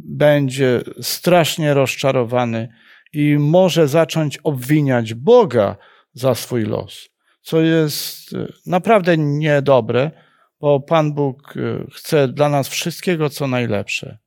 będzie 0.05 0.81
strasznie 1.01 1.73
rozczarowany 1.73 2.69
i 3.13 3.37
może 3.39 3.87
zacząć 3.87 4.37
obwiniać 4.37 5.13
Boga 5.13 5.75
za 6.13 6.35
swój 6.35 6.63
los, 6.63 7.09
co 7.41 7.61
jest 7.61 8.33
e, 8.33 8.47
naprawdę 8.65 9.17
niedobre, 9.17 10.11
bo 10.59 10.79
Pan 10.79 11.13
Bóg 11.13 11.53
e, 11.57 11.85
chce 11.91 12.27
dla 12.27 12.49
nas 12.49 12.67
wszystkiego, 12.67 13.29
co 13.29 13.47
najlepsze. 13.47 14.17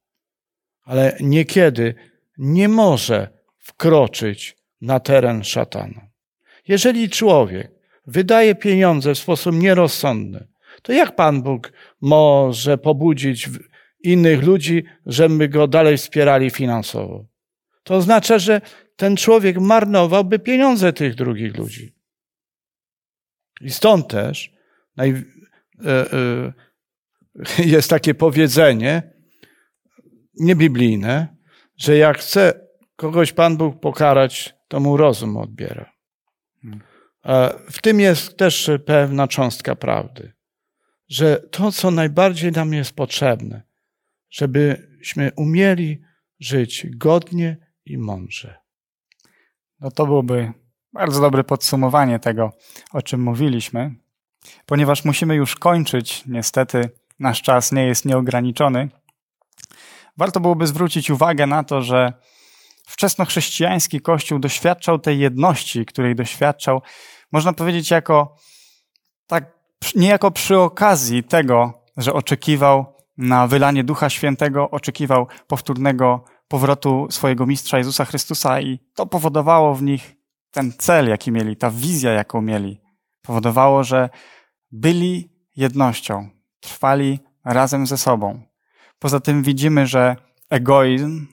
Ale 0.84 1.16
niekiedy 1.20 1.94
nie 2.38 2.68
może 2.68 3.28
wkroczyć 3.58 4.56
na 4.80 5.00
teren 5.00 5.44
szatana. 5.44 6.08
Jeżeli 6.68 7.10
człowiek 7.10 7.72
wydaje 8.06 8.54
pieniądze 8.54 9.14
w 9.14 9.18
sposób 9.18 9.54
nierozsądny, 9.54 10.46
to 10.82 10.92
jak 10.92 11.16
Pan 11.16 11.42
Bóg 11.42 11.72
może 12.00 12.78
pobudzić 12.78 13.48
innych 14.02 14.42
ludzi, 14.42 14.84
żeby 15.06 15.48
go 15.48 15.68
dalej 15.68 15.96
wspierali 15.96 16.50
finansowo? 16.50 17.24
To 17.82 17.94
oznacza, 17.94 18.38
że 18.38 18.60
ten 18.96 19.16
człowiek 19.16 19.58
marnowałby 19.60 20.38
pieniądze 20.38 20.92
tych 20.92 21.14
drugich 21.14 21.58
ludzi. 21.58 21.94
I 23.62 23.70
stąd 23.70 24.08
też 24.08 24.52
naj, 24.96 25.10
e, 25.10 26.12
e, 26.12 26.52
jest 27.74 27.90
takie 27.90 28.14
powiedzenie 28.14 29.12
niebiblijne, 30.34 31.36
że 31.76 31.96
jak 31.96 32.18
chce 32.18 32.66
kogoś 32.96 33.32
Pan 33.32 33.56
Bóg 33.56 33.80
pokarać, 33.80 34.54
to 34.68 34.80
mu 34.80 34.96
rozum 34.96 35.36
odbiera. 35.36 35.92
E, 37.24 37.54
w 37.70 37.82
tym 37.82 38.00
jest 38.00 38.36
też 38.36 38.70
pewna 38.86 39.28
cząstka 39.28 39.76
prawdy, 39.76 40.32
że 41.08 41.36
to, 41.50 41.72
co 41.72 41.90
najbardziej 41.90 42.52
nam 42.52 42.72
jest 42.72 42.92
potrzebne, 42.92 43.62
żebyśmy 44.30 45.32
umieli 45.36 46.02
żyć 46.40 46.86
godnie 46.96 47.56
i 47.84 47.98
mądrze. 47.98 48.62
No 49.80 49.90
to 49.90 50.06
byłoby 50.06 50.52
bardzo 50.93 51.20
dobre 51.20 51.45
podsumowanie 51.45 52.18
tego, 52.18 52.53
o 52.93 53.03
czym 53.03 53.22
mówiliśmy. 53.22 53.95
Ponieważ 54.66 55.05
musimy 55.05 55.34
już 55.34 55.57
kończyć, 55.57 56.22
niestety 56.26 56.90
nasz 57.18 57.43
czas 57.43 57.72
nie 57.72 57.86
jest 57.86 58.05
nieograniczony, 58.05 58.88
warto 60.16 60.40
byłoby 60.40 60.66
zwrócić 60.66 61.11
uwagę 61.11 61.47
na 61.47 61.64
to, 61.64 61.82
że 61.82 62.12
wczesnochrześcijański 62.86 64.01
Kościół 64.01 64.38
doświadczał 64.38 64.99
tej 64.99 65.18
jedności, 65.18 65.86
której 65.86 66.14
doświadczał, 66.14 66.82
można 67.32 67.53
powiedzieć, 67.53 67.90
jako 67.90 68.36
tak 69.26 69.45
niejako 69.97 70.30
przy 70.30 70.59
okazji 70.59 71.24
tego, 71.24 71.82
że 71.97 72.12
oczekiwał 72.12 72.97
na 73.16 73.47
wylanie 73.47 73.84
Ducha 73.84 74.11
Świętego, 74.11 74.70
oczekiwał 74.70 75.26
powtórnego 75.47 76.24
powrotu 76.49 77.07
swojego 77.11 77.47
mistrza 77.47 77.78
Jezusa 77.78 78.05
Chrystusa 78.05 78.61
i 78.61 78.78
to 78.95 79.07
powodowało 79.07 79.74
w 79.74 79.82
nich 79.82 80.21
ten 80.53 80.72
cel, 80.78 81.09
jaki 81.09 81.32
mieli, 81.32 81.57
ta 81.57 81.70
wizja, 81.70 82.12
jaką 82.12 82.42
mieli. 82.42 82.80
Powodowało, 83.22 83.84
że 83.84 84.11
byli 84.72 85.30
jednością, 85.57 86.28
trwali 86.61 87.20
razem 87.44 87.86
ze 87.86 87.96
sobą. 87.98 88.42
Poza 88.98 89.20
tym 89.20 89.42
widzimy, 89.42 89.86
że 89.86 90.16
egoizm, 90.50 91.26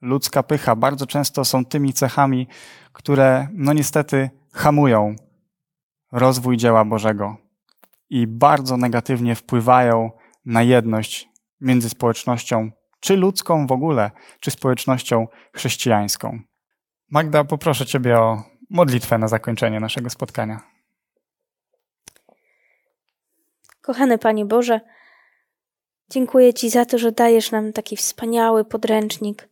ludzka 0.00 0.42
pycha 0.42 0.76
bardzo 0.76 1.06
często 1.06 1.44
są 1.44 1.64
tymi 1.64 1.92
cechami, 1.92 2.46
które 2.92 3.48
no 3.52 3.72
niestety 3.72 4.30
hamują 4.52 5.16
rozwój 6.12 6.56
dzieła 6.56 6.84
Bożego 6.84 7.36
i 8.10 8.26
bardzo 8.26 8.76
negatywnie 8.76 9.34
wpływają 9.34 10.10
na 10.44 10.62
jedność 10.62 11.28
między 11.60 11.88
społecznością, 11.88 12.70
czy 13.00 13.16
ludzką 13.16 13.66
w 13.66 13.72
ogóle, 13.72 14.10
czy 14.40 14.50
społecznością 14.50 15.26
chrześcijańską. 15.54 16.49
Magda, 17.12 17.44
poproszę 17.44 17.86
Ciebie 17.86 18.18
o 18.18 18.42
modlitwę 18.70 19.18
na 19.18 19.28
zakończenie 19.28 19.80
naszego 19.80 20.10
spotkania. 20.10 20.60
Kochany 23.80 24.18
Panie 24.18 24.44
Boże, 24.44 24.80
dziękuję 26.10 26.54
Ci 26.54 26.70
za 26.70 26.84
to, 26.84 26.98
że 26.98 27.12
dajesz 27.12 27.50
nam 27.50 27.72
taki 27.72 27.96
wspaniały 27.96 28.64
podręcznik, 28.64 29.48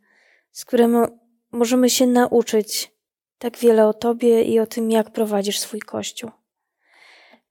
z 0.53 0.65
którym 0.65 1.07
możemy 1.53 1.91
się 1.91 2.07
nauczyć 2.07 2.93
tak 3.39 3.59
wiele 3.59 3.87
o 3.87 3.95
Tobie 3.95 4.43
i 4.43 4.61
o 4.61 4.67
tym, 4.67 4.91
jak 4.91 5.11
prowadzisz 5.11 5.59
swój 5.59 5.81
Kościół. 5.81 6.31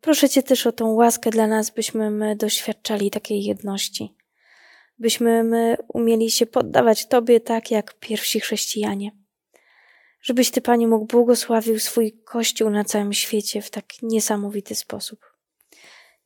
Proszę 0.02 0.30
Cię 0.30 0.44
też 0.44 0.68
o 0.68 0.72
tą 0.72 0.94
łaskę 0.94 1.30
dla 1.30 1.48
nas, 1.48 1.70
byśmy 1.70 2.12
my 2.12 2.36
doświadczali 2.36 3.12
takiej 3.12 3.44
jedności, 3.44 4.16
byśmy 5.00 5.44
my 5.44 5.78
umieli 5.88 6.32
się 6.32 6.46
poddawać 6.46 7.08
Tobie 7.08 7.40
tak 7.40 7.72
jak 7.72 8.00
pierwsi 8.00 8.40
chrześcijanie. 8.40 9.27
Żebyś 10.28 10.52
Ty, 10.52 10.62
Panie, 10.62 10.88
mógł 10.88 11.06
błogosławił 11.06 11.80
swój 11.80 12.14
Kościół 12.26 12.70
na 12.70 12.84
całym 12.84 13.14
świecie 13.14 13.62
w 13.62 13.70
tak 13.70 13.86
niesamowity 14.02 14.76
sposób. 14.76 15.20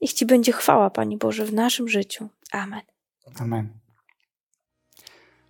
Niech 0.01 0.13
Ci 0.13 0.25
będzie 0.25 0.51
chwała, 0.51 0.89
Panie 0.89 1.17
Boże, 1.17 1.45
w 1.45 1.53
naszym 1.53 1.87
życiu. 1.89 2.29
Amen. 2.51 2.81
Amen. 3.39 3.69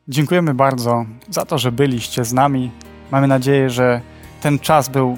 Dziękujemy 0.07 0.53
bardzo 0.53 1.05
za 1.29 1.45
to, 1.45 1.57
że 1.57 1.71
byliście 1.71 2.25
z 2.25 2.33
nami. 2.33 2.71
Mamy 3.11 3.27
nadzieję, 3.27 3.69
że 3.69 4.01
ten 4.41 4.59
czas 4.59 4.89
był 4.89 5.17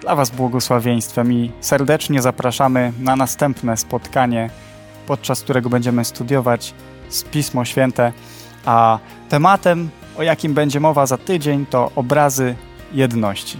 dla 0.00 0.16
Was 0.16 0.30
błogosławieństwem 0.30 1.32
i 1.32 1.52
serdecznie 1.60 2.22
zapraszamy 2.22 2.92
na 3.00 3.16
następne 3.16 3.76
spotkanie, 3.76 4.50
podczas 5.06 5.42
którego 5.42 5.70
będziemy 5.70 6.04
studiować 6.04 6.74
z 7.08 7.24
Pismo 7.24 7.64
Święte, 7.64 8.12
a 8.64 8.98
tematem, 9.28 9.90
o 10.18 10.22
jakim 10.22 10.54
będzie 10.54 10.80
mowa 10.80 11.06
za 11.06 11.18
tydzień, 11.18 11.66
to 11.66 11.90
obrazy 11.94 12.56
jedności. 12.92 13.58